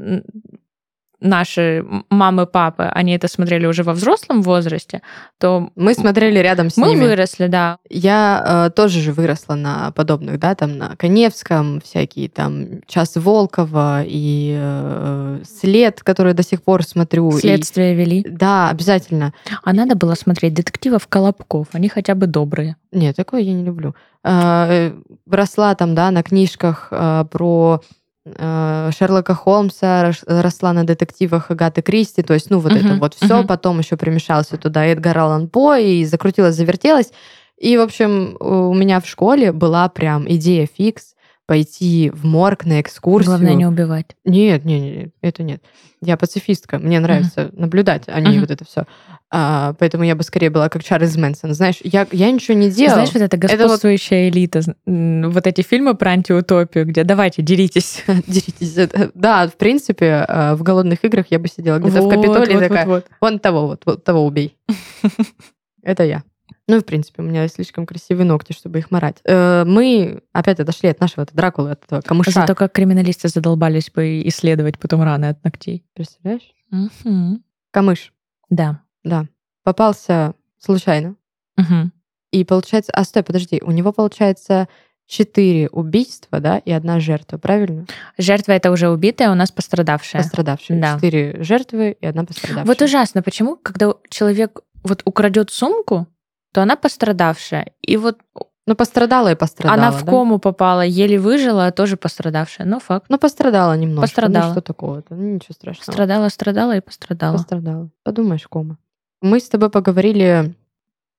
наши 1.20 1.84
мамы, 2.08 2.46
папы, 2.46 2.84
они 2.84 3.12
это 3.12 3.28
смотрели 3.28 3.66
уже 3.66 3.82
во 3.82 3.92
взрослом 3.92 4.42
возрасте, 4.42 5.02
то 5.38 5.70
мы 5.76 5.94
смотрели 5.94 6.38
рядом 6.38 6.70
с 6.70 6.76
мы 6.76 6.88
ними. 6.88 7.00
Мы 7.00 7.08
выросли, 7.08 7.46
да. 7.46 7.78
Я 7.88 8.66
э, 8.66 8.70
тоже 8.70 9.00
же 9.00 9.12
выросла 9.12 9.54
на 9.54 9.90
подобных, 9.92 10.38
да, 10.38 10.54
там 10.54 10.78
на 10.78 10.96
Коневском, 10.96 11.80
всякие 11.80 12.28
там 12.28 12.82
Час 12.86 13.16
Волкова 13.16 14.02
и 14.06 14.56
э, 14.58 15.42
След, 15.44 16.02
который 16.02 16.34
до 16.34 16.42
сих 16.42 16.62
пор 16.62 16.82
смотрю. 16.82 17.30
Следствие 17.32 17.92
и... 17.92 17.96
вели. 17.96 18.26
Да, 18.28 18.70
обязательно. 18.70 19.32
А 19.62 19.72
надо 19.72 19.94
было 19.94 20.14
смотреть 20.14 20.54
детективов 20.54 21.06
Колобков, 21.08 21.68
они 21.72 21.88
хотя 21.88 22.14
бы 22.14 22.26
добрые. 22.26 22.76
Нет, 22.92 23.16
такое 23.16 23.42
я 23.42 23.52
не 23.52 23.64
люблю. 23.64 23.94
Э, 24.24 24.92
росла 25.30 25.74
там, 25.74 25.94
да, 25.94 26.10
на 26.10 26.22
книжках 26.22 26.88
э, 26.90 27.24
про 27.30 27.82
э, 27.82 27.99
Шерлока 28.26 29.34
Холмса, 29.34 30.12
росла 30.26 30.72
на 30.72 30.84
детективах 30.84 31.50
Агаты 31.50 31.80
Кристи, 31.80 32.22
то 32.22 32.34
есть, 32.34 32.50
ну, 32.50 32.58
вот 32.58 32.72
uh-huh, 32.72 32.86
это 32.86 32.94
вот 32.96 33.14
все, 33.14 33.40
uh-huh. 33.40 33.46
потом 33.46 33.78
еще 33.78 33.96
примешался 33.96 34.58
туда 34.58 34.84
Эдгар 34.84 35.16
Аллан 35.16 35.48
По, 35.48 35.76
и 35.76 36.04
закрутилась, 36.04 36.54
завертелась. 36.54 37.12
И, 37.56 37.78
в 37.78 37.80
общем, 37.80 38.36
у 38.38 38.74
меня 38.74 39.00
в 39.00 39.06
школе 39.06 39.52
была 39.52 39.88
прям 39.88 40.30
идея 40.30 40.66
фикс 40.66 41.14
пойти 41.50 42.12
в 42.14 42.24
морг 42.24 42.64
на 42.64 42.80
экскурсию. 42.80 43.32
Главное 43.32 43.54
не 43.54 43.66
убивать. 43.66 44.06
Нет, 44.24 44.64
нет, 44.64 44.82
нет, 44.82 45.10
это 45.20 45.42
нет. 45.42 45.60
Я 46.00 46.16
пацифистка, 46.16 46.78
мне 46.78 47.00
нравится 47.00 47.40
uh-huh. 47.40 47.60
наблюдать, 47.60 48.04
а 48.06 48.20
не 48.20 48.36
uh-huh. 48.36 48.40
вот 48.42 48.52
это 48.52 48.64
все. 48.64 48.84
А, 49.32 49.74
поэтому 49.80 50.04
я 50.04 50.14
бы 50.14 50.22
скорее 50.22 50.50
была 50.50 50.68
как 50.68 50.84
Чарльз 50.84 51.16
Мэнсон. 51.16 51.52
Знаешь, 51.52 51.78
я, 51.82 52.06
я 52.12 52.30
ничего 52.30 52.56
не 52.56 52.70
делала. 52.70 53.04
Знаешь, 53.04 53.14
вот 53.14 53.22
эта 53.22 53.36
господствующая 53.36 54.28
это 54.28 54.60
вот... 54.60 54.76
элита, 54.86 55.28
вот 55.28 55.46
эти 55.48 55.62
фильмы 55.62 55.96
про 55.96 56.12
антиутопию, 56.12 56.86
где 56.86 57.02
давайте, 57.02 57.42
деритесь. 57.42 58.04
деритесь. 58.28 58.88
Да, 59.14 59.48
в 59.48 59.56
принципе, 59.56 60.24
а, 60.28 60.54
в 60.54 60.62
«Голодных 60.62 61.04
играх» 61.04 61.26
я 61.30 61.40
бы 61.40 61.48
сидела 61.48 61.80
где-то 61.80 62.02
вот, 62.02 62.12
в 62.12 62.16
Капитолии 62.16 62.54
вот, 62.54 62.62
такая, 62.62 62.86
вот, 62.86 63.04
вот. 63.08 63.16
вон 63.20 63.40
того, 63.40 63.66
вот, 63.66 63.82
вот 63.86 64.04
того 64.04 64.24
убей. 64.24 64.56
это 65.82 66.04
я. 66.04 66.22
Ну 66.70 66.76
и, 66.76 66.80
в 66.80 66.84
принципе, 66.84 67.20
у 67.20 67.24
меня 67.24 67.48
слишком 67.48 67.84
красивые 67.84 68.24
ногти, 68.24 68.52
чтобы 68.52 68.78
их 68.78 68.92
морать. 68.92 69.16
Э, 69.24 69.64
мы 69.66 70.22
опять 70.32 70.60
отошли 70.60 70.88
от 70.88 71.00
нашего 71.00 71.26
Дракулы, 71.32 71.72
от 71.72 71.82
этого 71.82 72.00
камыша. 72.00 72.30
Зато 72.30 72.54
как 72.54 72.72
криминалисты 72.72 73.26
задолбались 73.26 73.90
бы 73.90 74.22
исследовать 74.26 74.78
потом 74.78 75.02
раны 75.02 75.24
от 75.30 75.42
ногтей. 75.42 75.84
Представляешь? 75.94 76.54
Угу. 76.70 77.40
Камыш. 77.72 78.12
Да. 78.50 78.82
Да. 79.02 79.26
Попался 79.64 80.34
случайно. 80.58 81.16
Угу. 81.58 81.90
И 82.30 82.44
получается... 82.44 82.92
А, 82.94 83.02
стой, 83.02 83.24
подожди. 83.24 83.60
У 83.64 83.72
него, 83.72 83.92
получается, 83.92 84.68
четыре 85.08 85.68
убийства, 85.70 86.38
да, 86.38 86.58
и 86.58 86.70
одна 86.70 87.00
жертва, 87.00 87.38
правильно? 87.38 87.86
Жертва 88.16 88.52
это 88.52 88.70
уже 88.70 88.90
убитая, 88.90 89.32
у 89.32 89.34
нас 89.34 89.50
пострадавшая. 89.50 90.22
Пострадавшая. 90.22 90.80
Да. 90.80 90.94
Четыре 90.94 91.42
жертвы 91.42 91.96
и 92.00 92.06
одна 92.06 92.24
пострадавшая. 92.24 92.64
Вот 92.64 92.80
ужасно. 92.80 93.22
Почему, 93.22 93.56
когда 93.56 93.92
человек 94.08 94.60
вот 94.84 95.02
украдет 95.04 95.50
сумку, 95.50 96.06
то 96.52 96.62
она 96.62 96.76
пострадавшая. 96.76 97.72
И 97.82 97.96
вот 97.96 98.18
ну, 98.66 98.76
пострадала 98.76 99.32
и 99.32 99.34
пострадала. 99.34 99.74
Она 99.74 99.90
в 99.90 100.04
кому 100.04 100.34
да? 100.36 100.38
попала, 100.38 100.82
еле 100.82 101.18
выжила, 101.18 101.72
тоже 101.72 101.96
пострадавшая. 101.96 102.66
Но 102.66 102.78
факт. 102.78 103.06
Ну, 103.08 103.18
пострадала 103.18 103.76
немножко. 103.76 104.02
Пострадала. 104.02 104.46
Ну, 104.46 104.52
что 104.52 104.60
такого-то? 104.60 105.14
Ну, 105.14 105.34
ничего 105.34 105.54
страшного. 105.54 105.86
Пострадала, 105.86 106.28
страдала 106.28 106.76
и 106.76 106.80
пострадала. 106.80 107.36
Пострадала. 107.36 107.90
Подумаешь, 108.04 108.46
кома. 108.46 108.78
Мы 109.22 109.40
с 109.40 109.48
тобой 109.48 109.70
поговорили 109.70 110.54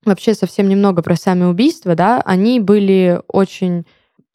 вообще 0.06 0.34
совсем 0.34 0.70
немного 0.70 1.02
про 1.02 1.15
сами 1.15 1.44
убийства, 1.44 1.96
да. 1.96 2.22
Они 2.22 2.60
были 2.60 3.22
очень, 3.28 3.86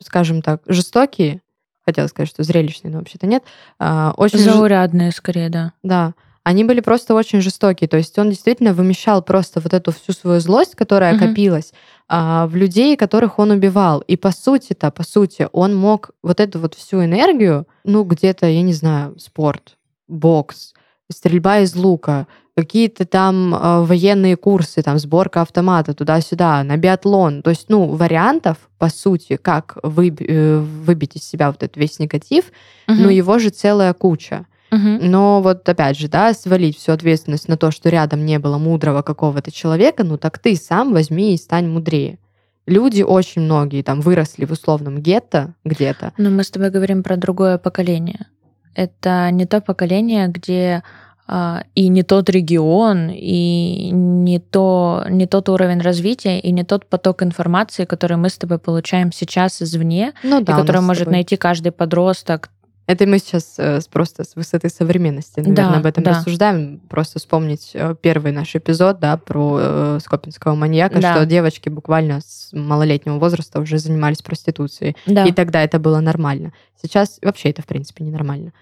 скажем 0.02 0.42
так, 0.42 0.62
жестокие. 0.66 1.40
Хотела 1.86 2.08
сказать, 2.08 2.28
что 2.28 2.42
зрелищные, 2.42 2.92
но 2.92 2.98
вообще-то 2.98 3.26
нет. 3.26 3.44
А, 3.78 4.12
очень 4.16 4.40
Заурядные, 4.40 5.10
ж... 5.10 5.14
скорее, 5.14 5.48
да. 5.48 5.72
Да 5.82 6.14
они 6.46 6.62
были 6.62 6.78
просто 6.78 7.14
очень 7.14 7.40
жестокие. 7.40 7.88
То 7.88 7.96
есть 7.96 8.16
он 8.20 8.30
действительно 8.30 8.72
вымещал 8.72 9.20
просто 9.20 9.58
вот 9.58 9.74
эту 9.74 9.90
всю 9.90 10.12
свою 10.12 10.38
злость, 10.38 10.76
которая 10.76 11.16
угу. 11.16 11.26
копилась 11.26 11.72
а, 12.08 12.46
в 12.46 12.54
людей, 12.54 12.96
которых 12.96 13.40
он 13.40 13.50
убивал. 13.50 13.98
И 14.06 14.16
по 14.16 14.30
сути-то, 14.30 14.92
по 14.92 15.02
сути, 15.02 15.48
он 15.50 15.74
мог 15.74 16.10
вот 16.22 16.38
эту 16.38 16.60
вот 16.60 16.74
всю 16.74 17.04
энергию, 17.04 17.66
ну, 17.82 18.04
где-то, 18.04 18.46
я 18.46 18.62
не 18.62 18.74
знаю, 18.74 19.18
спорт, 19.18 19.76
бокс, 20.06 20.72
стрельба 21.10 21.58
из 21.58 21.74
лука, 21.74 22.28
какие-то 22.56 23.06
там 23.06 23.52
э, 23.52 23.84
военные 23.84 24.36
курсы, 24.36 24.82
там 24.82 25.00
сборка 25.00 25.42
автомата 25.42 25.94
туда-сюда, 25.94 26.62
на 26.62 26.76
биатлон. 26.76 27.42
То 27.42 27.50
есть, 27.50 27.64
ну, 27.70 27.86
вариантов, 27.86 28.56
по 28.78 28.88
сути, 28.88 29.34
как 29.34 29.78
вы, 29.82 30.14
э, 30.16 30.58
выбить 30.58 31.16
из 31.16 31.24
себя 31.24 31.50
вот 31.50 31.64
этот 31.64 31.76
весь 31.76 31.98
негатив, 31.98 32.52
угу. 32.86 32.98
ну, 32.98 33.08
его 33.08 33.40
же 33.40 33.50
целая 33.50 33.92
куча. 33.94 34.46
Угу. 34.76 35.04
Но 35.06 35.40
вот 35.42 35.68
опять 35.68 35.98
же, 35.98 36.08
да, 36.08 36.34
свалить 36.34 36.78
всю 36.78 36.92
ответственность 36.92 37.48
на 37.48 37.56
то, 37.56 37.70
что 37.70 37.88
рядом 37.88 38.24
не 38.24 38.38
было 38.38 38.58
мудрого 38.58 39.02
какого-то 39.02 39.50
человека, 39.50 40.04
ну 40.04 40.18
так 40.18 40.38
ты 40.38 40.56
сам 40.56 40.92
возьми 40.92 41.34
и 41.34 41.38
стань 41.38 41.68
мудрее. 41.68 42.18
Люди 42.66 43.02
очень 43.02 43.42
многие 43.42 43.82
там 43.82 44.00
выросли 44.00 44.44
в 44.44 44.52
условном 44.52 45.00
гетто 45.00 45.54
где-то. 45.64 46.12
Но 46.18 46.30
мы 46.30 46.42
с 46.42 46.50
тобой 46.50 46.70
говорим 46.70 47.02
про 47.02 47.16
другое 47.16 47.58
поколение. 47.58 48.26
Это 48.74 49.30
не 49.30 49.46
то 49.46 49.60
поколение, 49.60 50.28
где 50.28 50.82
а, 51.28 51.64
и 51.74 51.88
не 51.88 52.04
тот 52.04 52.30
регион, 52.30 53.10
и 53.10 53.90
не, 53.92 54.38
то, 54.38 55.04
не 55.08 55.26
тот 55.26 55.48
уровень 55.48 55.80
развития, 55.80 56.38
и 56.38 56.52
не 56.52 56.62
тот 56.62 56.86
поток 56.86 57.22
информации, 57.24 57.84
который 57.84 58.16
мы 58.16 58.28
с 58.28 58.38
тобой 58.38 58.58
получаем 58.58 59.10
сейчас 59.10 59.60
извне, 59.60 60.12
ну, 60.22 60.40
да, 60.40 60.52
и 60.52 60.56
который 60.56 60.82
может 60.82 61.08
найти 61.08 61.36
каждый 61.36 61.72
подросток 61.72 62.50
это 62.86 63.06
мы 63.06 63.18
сейчас 63.18 63.58
э, 63.58 63.80
просто 63.90 64.22
с 64.22 64.36
высоты 64.36 64.68
современности, 64.68 65.40
наверное, 65.40 65.72
да, 65.72 65.78
об 65.78 65.86
этом 65.86 66.04
да. 66.04 66.10
рассуждаем. 66.12 66.80
Просто 66.88 67.18
вспомнить 67.18 67.72
э, 67.74 67.96
первый 68.00 68.30
наш 68.30 68.54
эпизод, 68.54 69.00
да, 69.00 69.16
про 69.16 69.58
э, 69.60 69.98
скопинского 70.00 70.54
маньяка, 70.54 71.00
да. 71.00 71.14
что 71.14 71.26
девочки 71.26 71.68
буквально 71.68 72.20
с 72.20 72.50
малолетнего 72.52 73.18
возраста 73.18 73.60
уже 73.60 73.78
занимались 73.78 74.22
проституцией. 74.22 74.96
Да. 75.06 75.24
И 75.26 75.32
тогда 75.32 75.62
это 75.62 75.80
было 75.80 75.98
нормально. 75.98 76.52
Сейчас 76.80 77.18
вообще 77.22 77.50
это, 77.50 77.62
в 77.62 77.66
принципе, 77.66 78.04
ненормально. 78.04 78.52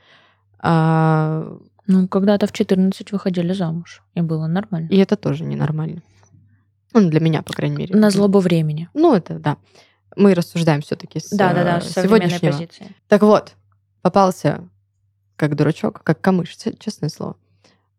А... 0.58 1.58
Ну, 1.86 2.08
когда-то 2.08 2.46
в 2.46 2.52
14 2.52 3.12
выходили 3.12 3.52
замуж, 3.52 4.02
и 4.14 4.22
было 4.22 4.46
нормально. 4.46 4.88
И 4.88 4.96
это 4.96 5.16
тоже 5.16 5.44
ненормально. 5.44 6.00
Ну, 6.94 7.10
для 7.10 7.20
меня, 7.20 7.42
по 7.42 7.52
крайней 7.52 7.76
мере. 7.76 7.94
На 7.94 8.08
злобу 8.08 8.38
времени. 8.38 8.88
Ну, 8.94 9.14
это 9.14 9.38
да. 9.38 9.58
Мы 10.16 10.32
рассуждаем 10.32 10.80
все-таки 10.80 11.20
с 11.20 11.28
да, 11.30 11.52
да, 11.52 11.64
да, 11.64 11.80
сегодняшнего. 11.82 12.52
Позиции. 12.52 12.86
Так 13.08 13.22
вот, 13.22 13.54
попался 14.04 14.68
как 15.36 15.56
дурачок, 15.56 16.02
как 16.04 16.20
камыш, 16.20 16.54
честное 16.78 17.08
слово. 17.08 17.36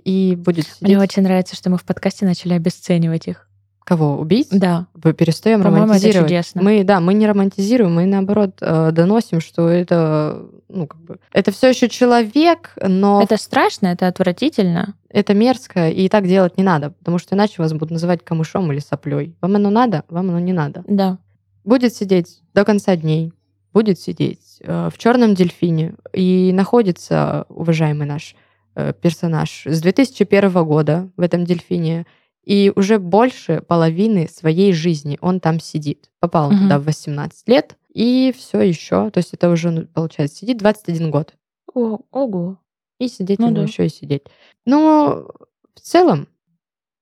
И 0.04 0.36
будет 0.38 0.66
сидеть... 0.66 0.82
Мне 0.82 1.00
очень 1.00 1.24
нравится, 1.24 1.56
что 1.56 1.72
мы 1.72 1.80
в 1.80 1.84
подкасте 1.84 2.26
начали 2.26 2.54
обесценивать 2.54 3.28
их. 3.28 3.50
Кого? 3.84 4.18
Убить? 4.20 4.50
Да. 4.52 4.86
Мы 5.04 5.14
перестаем 5.14 5.64
По-моему, 5.64 5.86
романтизировать. 5.86 6.32
Это 6.32 6.42
чудесно. 6.44 6.62
Мы, 6.62 6.84
да, 6.84 7.00
мы 7.00 7.16
не 7.16 7.26
романтизируем, 7.26 7.96
мы 7.96 8.06
наоборот 8.06 8.58
э, 8.62 8.92
доносим, 8.92 9.42
что 9.42 9.68
это, 9.68 10.46
ну, 10.70 10.86
как 10.86 11.02
бы, 11.02 11.20
это 11.34 11.52
все 11.52 11.70
еще 11.70 11.90
человек, 11.90 12.74
но... 12.80 13.22
Это 13.24 13.38
страшно, 13.38 13.88
это 13.88 14.08
отвратительно. 14.08 14.94
Это 15.10 15.34
мерзко, 15.34 15.90
и 15.90 16.08
так 16.08 16.28
делать 16.28 16.58
не 16.58 16.64
надо, 16.64 16.92
потому 16.92 17.18
что 17.18 17.34
иначе 17.34 17.56
вас 17.58 17.74
будут 17.74 17.90
называть 17.92 18.24
камышом 18.24 18.72
или 18.72 18.80
соплей. 18.80 19.36
Вам 19.42 19.56
оно 19.56 19.72
надо, 19.72 20.04
вам 20.10 20.30
оно 20.30 20.40
не 20.40 20.54
надо. 20.54 20.84
Да. 20.88 21.18
Будет 21.64 21.96
сидеть 21.96 22.42
до 22.54 22.64
конца 22.64 22.96
дней, 22.96 23.34
будет 23.76 24.00
сидеть 24.00 24.60
э, 24.62 24.90
в 24.90 24.98
черном 24.98 25.36
дельфине 25.36 25.96
и 26.14 26.52
находится, 26.54 27.46
уважаемый 27.50 28.08
наш 28.08 28.34
э, 28.76 28.94
персонаж, 28.94 29.64
с 29.66 29.82
2001 29.82 30.52
года 30.64 31.10
в 31.18 31.22
этом 31.22 31.44
дельфине, 31.44 32.06
и 32.46 32.72
уже 32.74 33.00
больше 33.00 33.62
половины 33.68 34.30
своей 34.30 34.72
жизни 34.72 35.18
он 35.20 35.42
там 35.42 35.60
сидит. 35.60 36.10
Попал 36.22 36.48
угу. 36.48 36.58
туда 36.58 36.80
в 36.80 36.86
18 36.86 37.50
лет, 37.50 37.76
и 37.94 38.34
все 38.38 38.62
еще, 38.62 39.10
то 39.10 39.18
есть 39.18 39.34
это 39.34 39.50
уже, 39.50 39.72
ну, 39.72 39.88
получается, 39.88 40.38
сидит 40.38 40.58
21 40.58 41.12
год. 41.12 41.34
О, 41.74 42.00
ого. 42.12 42.58
И 42.98 43.10
сидеть 43.10 43.40
ну, 43.40 43.48
ему 43.48 43.58
да. 43.58 43.64
еще 43.64 43.88
и 43.88 43.90
сидеть. 43.90 44.24
Но 44.66 45.28
в 45.74 45.82
целом 45.82 46.30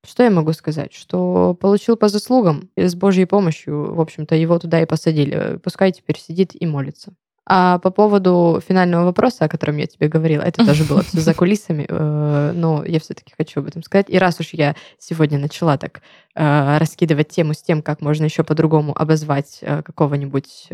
что 0.05 0.23
я 0.23 0.29
могу 0.29 0.53
сказать? 0.53 0.93
Что 0.93 1.55
получил 1.59 1.95
по 1.95 2.09
заслугам, 2.09 2.69
и 2.75 2.87
с 2.87 2.95
Божьей 2.95 3.25
помощью, 3.25 3.93
в 3.93 4.01
общем-то, 4.01 4.35
его 4.35 4.59
туда 4.59 4.81
и 4.81 4.85
посадили. 4.85 5.59
Пускай 5.63 5.91
теперь 5.91 6.19
сидит 6.19 6.51
и 6.53 6.65
молится. 6.65 7.13
А 7.45 7.79
по 7.79 7.91
поводу 7.91 8.61
финального 8.65 9.05
вопроса, 9.05 9.45
о 9.45 9.49
котором 9.49 9.75
я 9.77 9.85
тебе 9.85 10.07
говорила, 10.07 10.41
это 10.41 10.65
тоже 10.65 10.85
было 10.85 11.03
все 11.03 11.19
за 11.21 11.33
кулисами, 11.33 11.85
э, 11.87 12.51
но 12.55 12.85
я 12.85 12.99
все-таки 13.01 13.33
хочу 13.37 13.59
об 13.59 13.67
этом 13.67 13.83
сказать. 13.83 14.05
И 14.09 14.17
раз 14.17 14.39
уж 14.39 14.49
я 14.53 14.75
сегодня 14.97 15.37
начала 15.37 15.77
так 15.77 16.01
э, 16.35 16.77
раскидывать 16.77 17.29
тему 17.29 17.53
с 17.53 17.61
тем, 17.61 17.81
как 17.81 17.99
можно 18.01 18.23
еще 18.25 18.43
по-другому 18.43 18.97
обозвать 18.97 19.59
э, 19.61 19.83
какого-нибудь 19.83 20.69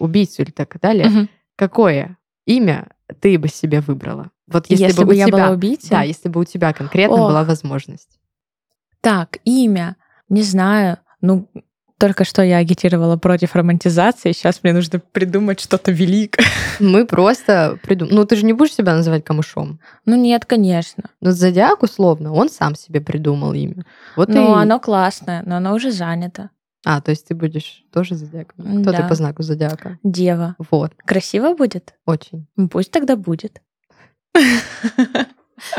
убийцу 0.00 0.42
или 0.42 0.50
так 0.50 0.78
далее, 0.80 1.28
какое 1.56 2.18
имя 2.46 2.88
ты 3.20 3.38
бы 3.38 3.48
себе 3.48 3.80
выбрала? 3.80 4.30
Вот 4.46 4.66
если, 4.68 4.84
если 4.84 5.00
бы, 5.00 5.06
бы 5.08 5.14
я 5.14 5.26
тебя, 5.26 5.38
была 5.38 5.50
убийцей? 5.50 5.90
Да, 5.90 6.02
если 6.02 6.28
бы 6.28 6.40
у 6.40 6.44
тебя 6.44 6.72
конкретно 6.74 7.16
Ох. 7.16 7.30
была 7.30 7.44
возможность. 7.44 8.18
Так, 9.04 9.38
имя. 9.44 9.96
Не 10.30 10.42
знаю. 10.42 10.96
Ну, 11.20 11.46
Только 11.98 12.24
что 12.24 12.42
я 12.42 12.56
агитировала 12.56 13.18
против 13.18 13.54
романтизации, 13.54 14.32
сейчас 14.32 14.60
мне 14.62 14.72
нужно 14.72 14.98
придумать 14.98 15.60
что-то 15.60 15.92
великое. 15.92 16.46
Мы 16.80 17.06
просто 17.06 17.78
придумали. 17.82 18.14
Ну, 18.14 18.24
ты 18.24 18.36
же 18.36 18.46
не 18.46 18.54
будешь 18.54 18.72
себя 18.72 18.94
называть 18.94 19.22
камышом? 19.22 19.78
Ну, 20.06 20.16
нет, 20.16 20.46
конечно. 20.46 21.04
Но 21.20 21.32
зодиак, 21.32 21.82
условно, 21.82 22.32
он 22.32 22.48
сам 22.48 22.74
себе 22.74 23.02
придумал 23.02 23.52
имя. 23.52 23.84
Вот 24.16 24.28
ну, 24.30 24.56
и... 24.56 24.62
оно 24.62 24.80
классное, 24.80 25.42
но 25.44 25.56
оно 25.56 25.74
уже 25.74 25.92
занято. 25.92 26.48
А, 26.86 27.02
то 27.02 27.10
есть 27.10 27.28
ты 27.28 27.34
будешь 27.34 27.84
тоже 27.92 28.14
зодиаком? 28.14 28.82
Кто 28.82 28.90
да. 28.90 29.02
ты 29.02 29.08
по 29.08 29.14
знаку 29.14 29.42
зодиака? 29.42 29.98
Дева. 30.02 30.56
Вот. 30.70 30.92
Красиво 31.04 31.54
будет? 31.54 31.94
Очень. 32.06 32.46
Пусть 32.70 32.90
тогда 32.90 33.16
будет. 33.16 33.60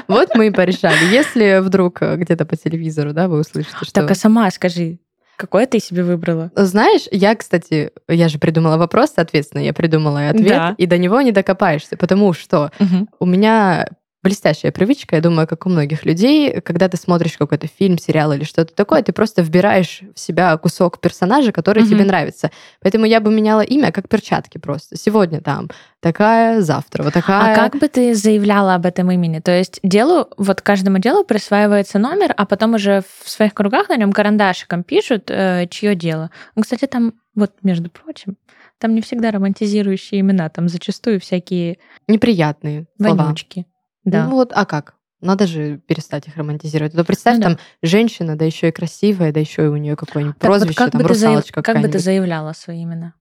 Вот 0.07 0.35
мы 0.35 0.47
и 0.47 0.51
порешали. 0.51 1.13
Если 1.13 1.59
вдруг 1.59 2.01
где-то 2.01 2.45
по 2.45 2.55
телевизору, 2.55 3.13
да, 3.13 3.27
вы 3.27 3.39
услышите, 3.39 3.75
что... 3.81 3.93
Так, 3.93 4.11
а 4.11 4.15
сама 4.15 4.49
скажи, 4.51 4.99
какое 5.35 5.65
ты 5.65 5.79
себе 5.79 6.03
выбрала? 6.03 6.51
Знаешь, 6.55 7.07
я, 7.11 7.35
кстати, 7.35 7.91
я 8.07 8.29
же 8.29 8.39
придумала 8.39 8.77
вопрос, 8.77 9.13
соответственно, 9.15 9.61
я 9.61 9.73
придумала 9.73 10.23
и 10.23 10.27
ответ, 10.27 10.47
да. 10.47 10.75
и 10.77 10.85
до 10.85 10.97
него 10.97 11.21
не 11.21 11.31
докопаешься, 11.31 11.97
потому 11.97 12.33
что 12.33 12.71
угу. 12.79 13.07
у 13.19 13.25
меня 13.25 13.87
блестящая 14.25 14.71
привычка, 14.71 15.17
я 15.17 15.21
думаю, 15.21 15.47
как 15.47 15.67
у 15.67 15.69
многих 15.69 16.03
людей, 16.03 16.59
когда 16.61 16.89
ты 16.89 16.97
смотришь 16.97 17.37
какой-то 17.37 17.67
фильм, 17.67 17.99
сериал 17.99 18.33
или 18.33 18.43
что-то 18.43 18.73
такое, 18.73 19.03
ты 19.03 19.13
просто 19.13 19.43
вбираешь 19.43 20.01
в 20.15 20.19
себя 20.19 20.57
кусок 20.57 20.99
персонажа, 20.99 21.51
который 21.51 21.83
mm-hmm. 21.83 21.89
тебе 21.89 22.05
нравится. 22.05 22.49
Поэтому 22.81 23.05
я 23.05 23.19
бы 23.19 23.31
меняла 23.31 23.61
имя 23.61 23.91
как 23.91 24.09
перчатки 24.09 24.57
просто. 24.57 24.97
Сегодня 24.97 25.41
там 25.41 25.69
такая, 25.99 26.61
завтра 26.61 27.03
вот 27.03 27.13
такая. 27.13 27.53
А 27.53 27.55
как 27.55 27.79
бы 27.79 27.87
ты 27.87 28.15
заявляла 28.15 28.73
об 28.73 28.87
этом 28.87 29.11
имени? 29.11 29.41
То 29.41 29.55
есть 29.55 29.79
делу, 29.83 30.27
вот 30.37 30.61
каждому 30.63 30.97
делу 30.97 31.23
присваивается 31.23 31.99
номер, 31.99 32.33
а 32.35 32.47
потом 32.47 32.73
уже 32.73 33.03
в 33.23 33.29
своих 33.29 33.53
кругах 33.53 33.89
на 33.89 33.95
нем 33.95 34.11
карандашиком 34.11 34.83
пишут, 34.83 35.29
э, 35.29 35.67
чье 35.69 35.93
дело. 35.93 36.31
Ну, 36.55 36.63
кстати, 36.63 36.87
там 36.87 37.13
вот, 37.35 37.51
между 37.61 37.91
прочим, 37.91 38.37
там 38.79 38.95
не 38.95 39.01
всегда 39.01 39.29
романтизирующие 39.29 40.21
имена, 40.21 40.49
там 40.49 40.67
зачастую 40.67 41.19
всякие 41.19 41.77
неприятные 42.07 42.87
вонючки. 42.97 43.53
Слова. 43.53 43.74
Да. 44.05 44.27
Ну 44.27 44.35
вот, 44.35 44.51
а 44.53 44.65
как? 44.65 44.95
Надо 45.21 45.47
же 45.47 45.77
перестать 45.77 46.27
их 46.27 46.37
романтизировать. 46.37 46.93
А 46.93 46.97
то 46.97 47.03
представь, 47.03 47.37
ну, 47.37 47.43
там 47.43 47.53
да. 47.55 47.59
женщина, 47.81 48.37
да 48.37 48.45
еще 48.45 48.69
и 48.69 48.71
красивая, 48.71 49.31
да 49.31 49.39
еще 49.39 49.65
и 49.65 49.67
у 49.67 49.75
нее 49.75 49.95
какое-нибудь 49.95 50.37
прозвище, 50.37 50.69
вот 50.69 50.77
как 50.77 50.91
там 50.91 51.01
бы 51.01 51.07
русалочка 51.07 51.61
Как 51.61 51.81
бы 51.81 51.87
ты 51.87 51.99
заявляла 51.99 52.53
свои 52.53 52.83
имена? 52.83 53.13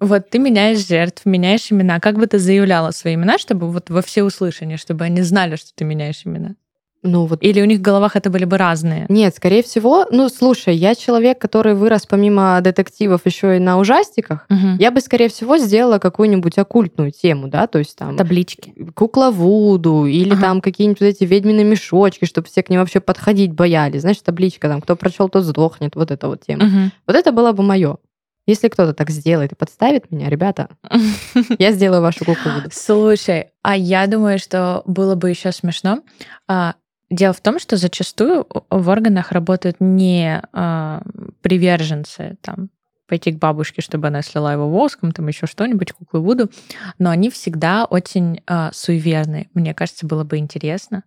Вот 0.00 0.28
ты 0.28 0.38
меняешь 0.38 0.86
жертв, 0.86 1.24
меняешь 1.24 1.70
имена. 1.70 2.00
Как 2.00 2.16
бы 2.16 2.26
ты 2.26 2.38
заявляла 2.38 2.90
свои 2.90 3.14
имена, 3.14 3.38
чтобы 3.38 3.70
вот 3.70 3.90
во 3.90 4.02
все 4.02 4.24
услышания, 4.24 4.76
чтобы 4.76 5.04
они 5.04 5.22
знали, 5.22 5.56
что 5.56 5.70
ты 5.74 5.84
меняешь 5.84 6.22
имена? 6.24 6.56
Ну, 7.04 7.26
вот. 7.26 7.42
Или 7.42 7.60
у 7.60 7.66
них 7.66 7.78
в 7.78 7.82
головах 7.82 8.16
это 8.16 8.30
были 8.30 8.46
бы 8.46 8.56
разные? 8.56 9.04
Нет, 9.10 9.36
скорее 9.36 9.62
всего, 9.62 10.06
ну, 10.10 10.28
слушай, 10.30 10.74
я 10.74 10.94
человек, 10.94 11.38
который 11.38 11.74
вырос 11.74 12.06
помимо 12.06 12.58
детективов 12.62 13.20
еще 13.26 13.56
и 13.56 13.60
на 13.60 13.78
ужастиках. 13.78 14.46
Угу. 14.48 14.78
Я 14.78 14.90
бы, 14.90 15.00
скорее 15.00 15.28
всего, 15.28 15.58
сделала 15.58 15.98
какую-нибудь 15.98 16.58
оккультную 16.58 17.12
тему, 17.12 17.48
да, 17.48 17.66
то 17.66 17.78
есть 17.78 17.96
там... 17.96 18.16
Таблички. 18.16 18.72
Кукла 18.94 19.30
Вуду, 19.30 20.06
или 20.06 20.32
ага. 20.32 20.40
там 20.40 20.60
какие-нибудь 20.62 21.00
вот 21.00 21.06
эти 21.06 21.24
ведьмины 21.24 21.62
мешочки, 21.62 22.24
чтобы 22.24 22.48
все 22.48 22.62
к 22.62 22.70
ним 22.70 22.80
вообще 22.80 23.00
подходить 23.00 23.52
боялись. 23.52 24.00
Знаешь, 24.00 24.18
табличка 24.22 24.68
там, 24.68 24.80
кто 24.80 24.96
прочел, 24.96 25.28
тот 25.28 25.44
сдохнет, 25.44 25.96
вот 25.96 26.10
эта 26.10 26.26
вот 26.26 26.40
тема. 26.46 26.64
Угу. 26.64 26.90
Вот 27.06 27.16
это 27.16 27.32
было 27.32 27.52
бы 27.52 27.62
мое. 27.62 27.98
Если 28.46 28.68
кто-то 28.68 28.92
так 28.92 29.10
сделает 29.10 29.52
и 29.52 29.56
подставит 29.56 30.10
меня, 30.10 30.28
ребята, 30.28 30.68
я 31.58 31.72
сделаю 31.72 32.02
вашу 32.02 32.24
куклу. 32.26 32.52
Слушай, 32.70 33.48
а 33.62 33.74
я 33.74 34.06
думаю, 34.06 34.38
что 34.38 34.82
было 34.84 35.14
бы 35.14 35.30
еще 35.30 35.50
смешно, 35.50 36.02
а, 36.46 36.74
Дело 37.14 37.32
в 37.32 37.40
том, 37.40 37.60
что 37.60 37.76
зачастую 37.76 38.44
в 38.70 38.88
органах 38.88 39.30
работают 39.30 39.76
не 39.78 40.42
э, 40.52 41.00
приверженцы 41.42 42.36
там 42.40 42.70
пойти 43.06 43.30
к 43.30 43.38
бабушке, 43.38 43.82
чтобы 43.82 44.08
она 44.08 44.20
слила 44.22 44.52
его 44.52 44.68
воском, 44.68 45.12
там 45.12 45.28
еще 45.28 45.46
что-нибудь, 45.46 45.92
куклы 45.92 46.20
Вуду, 46.20 46.50
но 46.98 47.10
они 47.10 47.30
всегда 47.30 47.84
очень 47.84 48.42
э, 48.48 48.70
суеверны. 48.72 49.48
Мне 49.54 49.74
кажется, 49.74 50.06
было 50.06 50.24
бы 50.24 50.38
интересно 50.38 51.04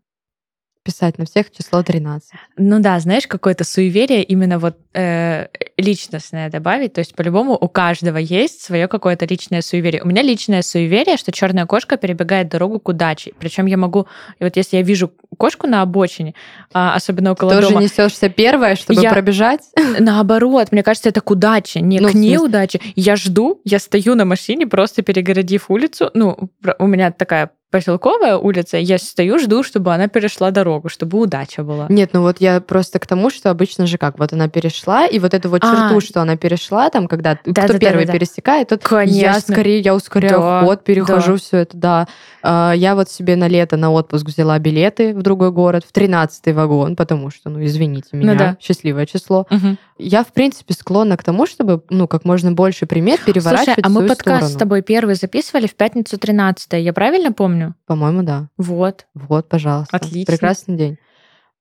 писать 0.88 1.18
на 1.18 1.26
всех 1.26 1.52
число 1.52 1.84
13. 1.84 2.32
Ну 2.56 2.80
да, 2.80 2.98
знаешь, 3.02 3.28
какое-то 3.28 3.66
суеверие 3.66 4.24
именно 4.24 4.58
вот 4.58 4.78
э, 4.94 5.48
личностное 5.76 6.50
добавить. 6.50 6.94
То 6.94 7.00
есть 7.00 7.14
по-любому 7.14 7.58
у 7.60 7.68
каждого 7.68 8.18
есть 8.18 8.62
свое 8.62 8.88
какое-то 8.88 9.26
личное 9.26 9.62
суеверие. 9.62 10.02
У 10.02 10.08
меня 10.08 10.22
личное 10.22 10.62
суеверие, 10.62 11.18
что 11.18 11.34
черная 11.34 11.66
кошка 11.66 11.98
перебегает 11.98 12.48
дорогу 12.48 12.80
к 12.80 12.88
удаче. 12.88 13.34
Причем 13.38 13.66
я 13.66 13.76
могу, 13.76 14.08
и 14.40 14.46
вот 14.46 14.56
если 14.56 14.78
я 14.78 14.82
вижу 14.82 15.12
кошку 15.38 15.68
на 15.68 15.82
обочине, 15.82 16.36
а, 16.74 16.96
особенно 16.96 17.34
около 17.34 17.52
Тоже 17.52 17.68
дома... 17.68 17.82
несешься 17.82 18.30
первое, 18.30 18.78
чтобы 18.78 19.02
я... 19.02 19.12
пробежать? 19.12 19.62
Наоборот, 20.00 20.72
мне 20.72 20.84
кажется, 20.84 21.10
это 21.10 21.20
к 21.20 21.30
удаче, 21.30 21.82
не 21.82 22.00
ну, 22.00 22.10
к 22.10 22.14
неудаче. 22.14 22.80
Я 22.96 23.18
жду, 23.18 23.60
я 23.66 23.80
стою 23.80 24.16
на 24.16 24.24
машине, 24.24 24.68
просто 24.68 25.02
перегородив 25.02 25.70
улицу. 25.70 26.12
Ну, 26.14 26.50
у 26.80 26.88
меня 26.88 27.12
такая 27.12 27.52
поселковая 27.70 28.38
улица, 28.38 28.78
я 28.78 28.98
стою, 28.98 29.40
жду, 29.40 29.62
чтобы 29.62 29.94
она 29.94 30.08
перешла 30.08 30.52
дорогу, 30.52 30.90
чтобы 30.90 31.20
удача 31.20 31.64
была. 31.64 31.88
Нет, 31.90 32.12
ну 32.14 32.22
вот 32.22 32.38
я 32.40 32.62
просто 32.62 33.00
к 33.00 33.08
тому, 33.08 33.30
что 33.30 33.50
обычно 33.50 33.88
же 33.88 33.98
как, 33.98 34.18
вот 34.20 34.32
она 34.32 34.48
перешла, 34.48 35.06
и 35.06 35.20
вот 35.20 35.34
эту 35.34 35.50
вот 35.50 35.64
а, 35.64 35.90
черту, 35.90 36.00
что 36.00 36.22
она 36.22 36.38
перешла, 36.38 36.90
там, 36.90 37.08
когда 37.08 37.38
да, 37.46 37.64
кто 37.64 37.74
да, 37.74 37.80
первый 37.80 38.06
да, 38.06 38.14
да, 38.14 38.20
пересекает, 38.20 38.70
тот 38.70 38.84
Конечно. 38.84 39.20
я 39.20 39.40
скорее, 39.40 39.80
я 39.82 39.96
ускоряю 39.96 40.40
да, 40.40 40.62
ход, 40.62 40.84
перехожу 40.84 41.34
да. 41.34 41.38
все 41.38 41.58
это, 41.58 41.78
да. 41.78 42.08
А, 42.42 42.72
я 42.74 42.96
вот 42.96 43.10
себе 43.10 43.36
на 43.36 43.50
лето 43.50 43.76
на 43.76 43.92
отпуск 43.92 44.26
взяла 44.28 44.58
билеты 44.60 45.14
в 45.14 45.22
другой 45.22 45.52
город, 45.52 45.84
в 45.86 45.94
13-й 45.94 46.54
вагон, 46.54 46.96
потому 46.96 47.30
что, 47.30 47.50
ну, 47.50 47.64
извините 47.66 48.10
ну 48.14 48.20
меня, 48.20 48.34
ну, 48.34 48.40
да. 48.40 48.58
счастливое 48.62 49.06
число. 49.06 49.46
Угу. 49.50 49.78
Я, 50.00 50.24
в 50.24 50.32
принципе, 50.32 50.74
склонна 50.74 51.18
к 51.18 51.24
тому, 51.24 51.46
чтобы, 51.46 51.82
ну, 51.90 52.08
как 52.08 52.24
можно 52.24 52.52
больше 52.52 52.86
пример 52.86 53.20
переворачивать 53.26 53.84
Слушай, 53.84 53.86
а 53.86 53.90
мы 53.90 54.02
подкаст 54.08 54.22
сторону. 54.22 54.48
с 54.48 54.54
тобой 54.54 54.82
первый 54.84 55.16
записывали 55.16 55.68
в 55.68 55.76
пятницу 55.76 56.18
13 56.18 56.74
я 56.74 56.94
правильно 56.94 57.34
помню? 57.34 57.57
По-моему, 57.86 58.24
да. 58.24 58.50
Вот. 58.58 59.08
Вот, 59.14 59.50
пожалуйста. 59.50 59.96
Отлично. 59.96 60.32
Прекрасный 60.32 60.78
день. 60.78 60.98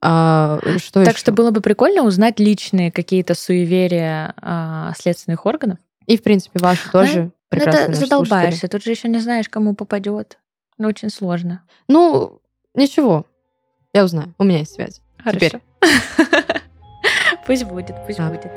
А, 0.01 0.59
что 0.79 1.05
так 1.05 1.15
еще? 1.15 1.21
что 1.21 1.33
было 1.33 1.51
бы 1.51 1.61
прикольно 1.61 2.03
узнать 2.03 2.39
личные 2.39 2.93
какие-то 2.93 3.35
суеверия 3.35 4.35
а, 4.41 4.93
следственных 4.97 5.47
органов. 5.47 5.79
И, 6.07 6.17
в 6.17 6.23
принципе, 6.23 6.59
ваши 6.61 6.91
тоже. 6.91 7.33
Ну, 7.51 7.59
это 7.59 7.93
задолбаешься. 7.93 8.61
Слушатели. 8.61 8.69
Тут 8.69 8.85
же 8.85 8.91
еще 8.91 9.09
не 9.09 9.19
знаешь, 9.21 9.49
кому 9.49 9.75
попадет. 9.75 10.39
Ну, 10.79 10.89
очень 10.89 11.11
сложно. 11.11 11.63
Ну, 11.89 12.41
ничего. 12.75 13.27
Я 13.93 14.05
узнаю. 14.05 14.35
У 14.39 14.45
меня 14.45 14.59
есть 14.59 14.75
связь. 14.75 15.01
Хорошо. 15.19 15.39
Теперь. 15.39 15.63
Пусть 17.47 17.65
будет, 17.65 17.95
пусть 18.07 18.19
будет. 18.19 18.51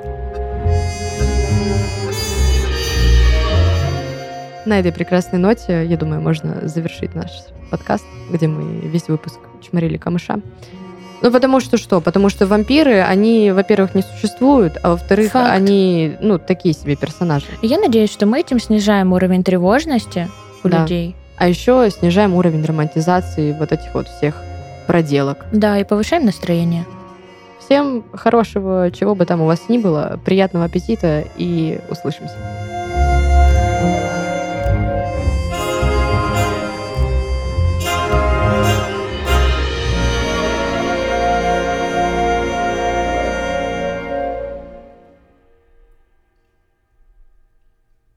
На 4.66 4.80
этой 4.80 4.92
прекрасной 4.92 5.40
ноте, 5.40 5.86
я 5.86 5.98
думаю, 5.98 6.22
можно 6.22 6.68
завершить 6.68 7.16
наш 7.16 7.30
подкаст, 7.72 8.06
где 8.30 8.48
мы 8.48 8.88
весь 8.88 9.08
выпуск 9.08 9.40
чморили 9.62 9.98
камыша. 9.98 10.40
Ну, 11.22 11.32
потому 11.32 11.60
что 11.60 11.78
что? 11.78 12.00
Потому 12.00 12.30
что 12.30 12.48
вампиры, 12.48 13.02
они, 13.02 13.52
во-первых, 13.52 13.94
не 13.94 14.02
существуют, 14.04 14.78
а 14.84 14.92
во-вторых, 14.92 15.32
Факт. 15.32 15.52
они, 15.52 16.16
ну, 16.22 16.40
такие 16.40 16.74
себе 16.74 16.96
персонажи. 16.96 17.48
Я 17.62 17.78
надеюсь, 17.78 18.12
что 18.12 18.26
мы 18.26 18.40
этим 18.40 18.60
снижаем 18.60 19.12
уровень 19.12 19.44
тревожности 19.44 20.30
у 20.64 20.70
да. 20.70 20.82
людей. 20.82 21.16
А 21.38 21.48
еще 21.48 21.90
снижаем 21.90 22.36
уровень 22.36 22.64
романтизации 22.64 23.54
вот 23.54 23.72
этих 23.72 23.94
вот 23.94 24.08
всех 24.08 24.42
проделок. 24.88 25.46
Да, 25.52 25.78
и 25.78 25.84
повышаем 25.84 26.26
настроение. 26.26 26.86
Всем 27.60 28.04
хорошего, 28.14 28.90
чего 28.92 29.14
бы 29.14 29.26
там 29.26 29.42
у 29.42 29.46
вас 29.46 29.68
ни 29.68 29.78
было, 29.78 30.20
приятного 30.24 30.66
аппетита 30.66 31.26
и 31.38 31.80
услышимся. 31.90 32.36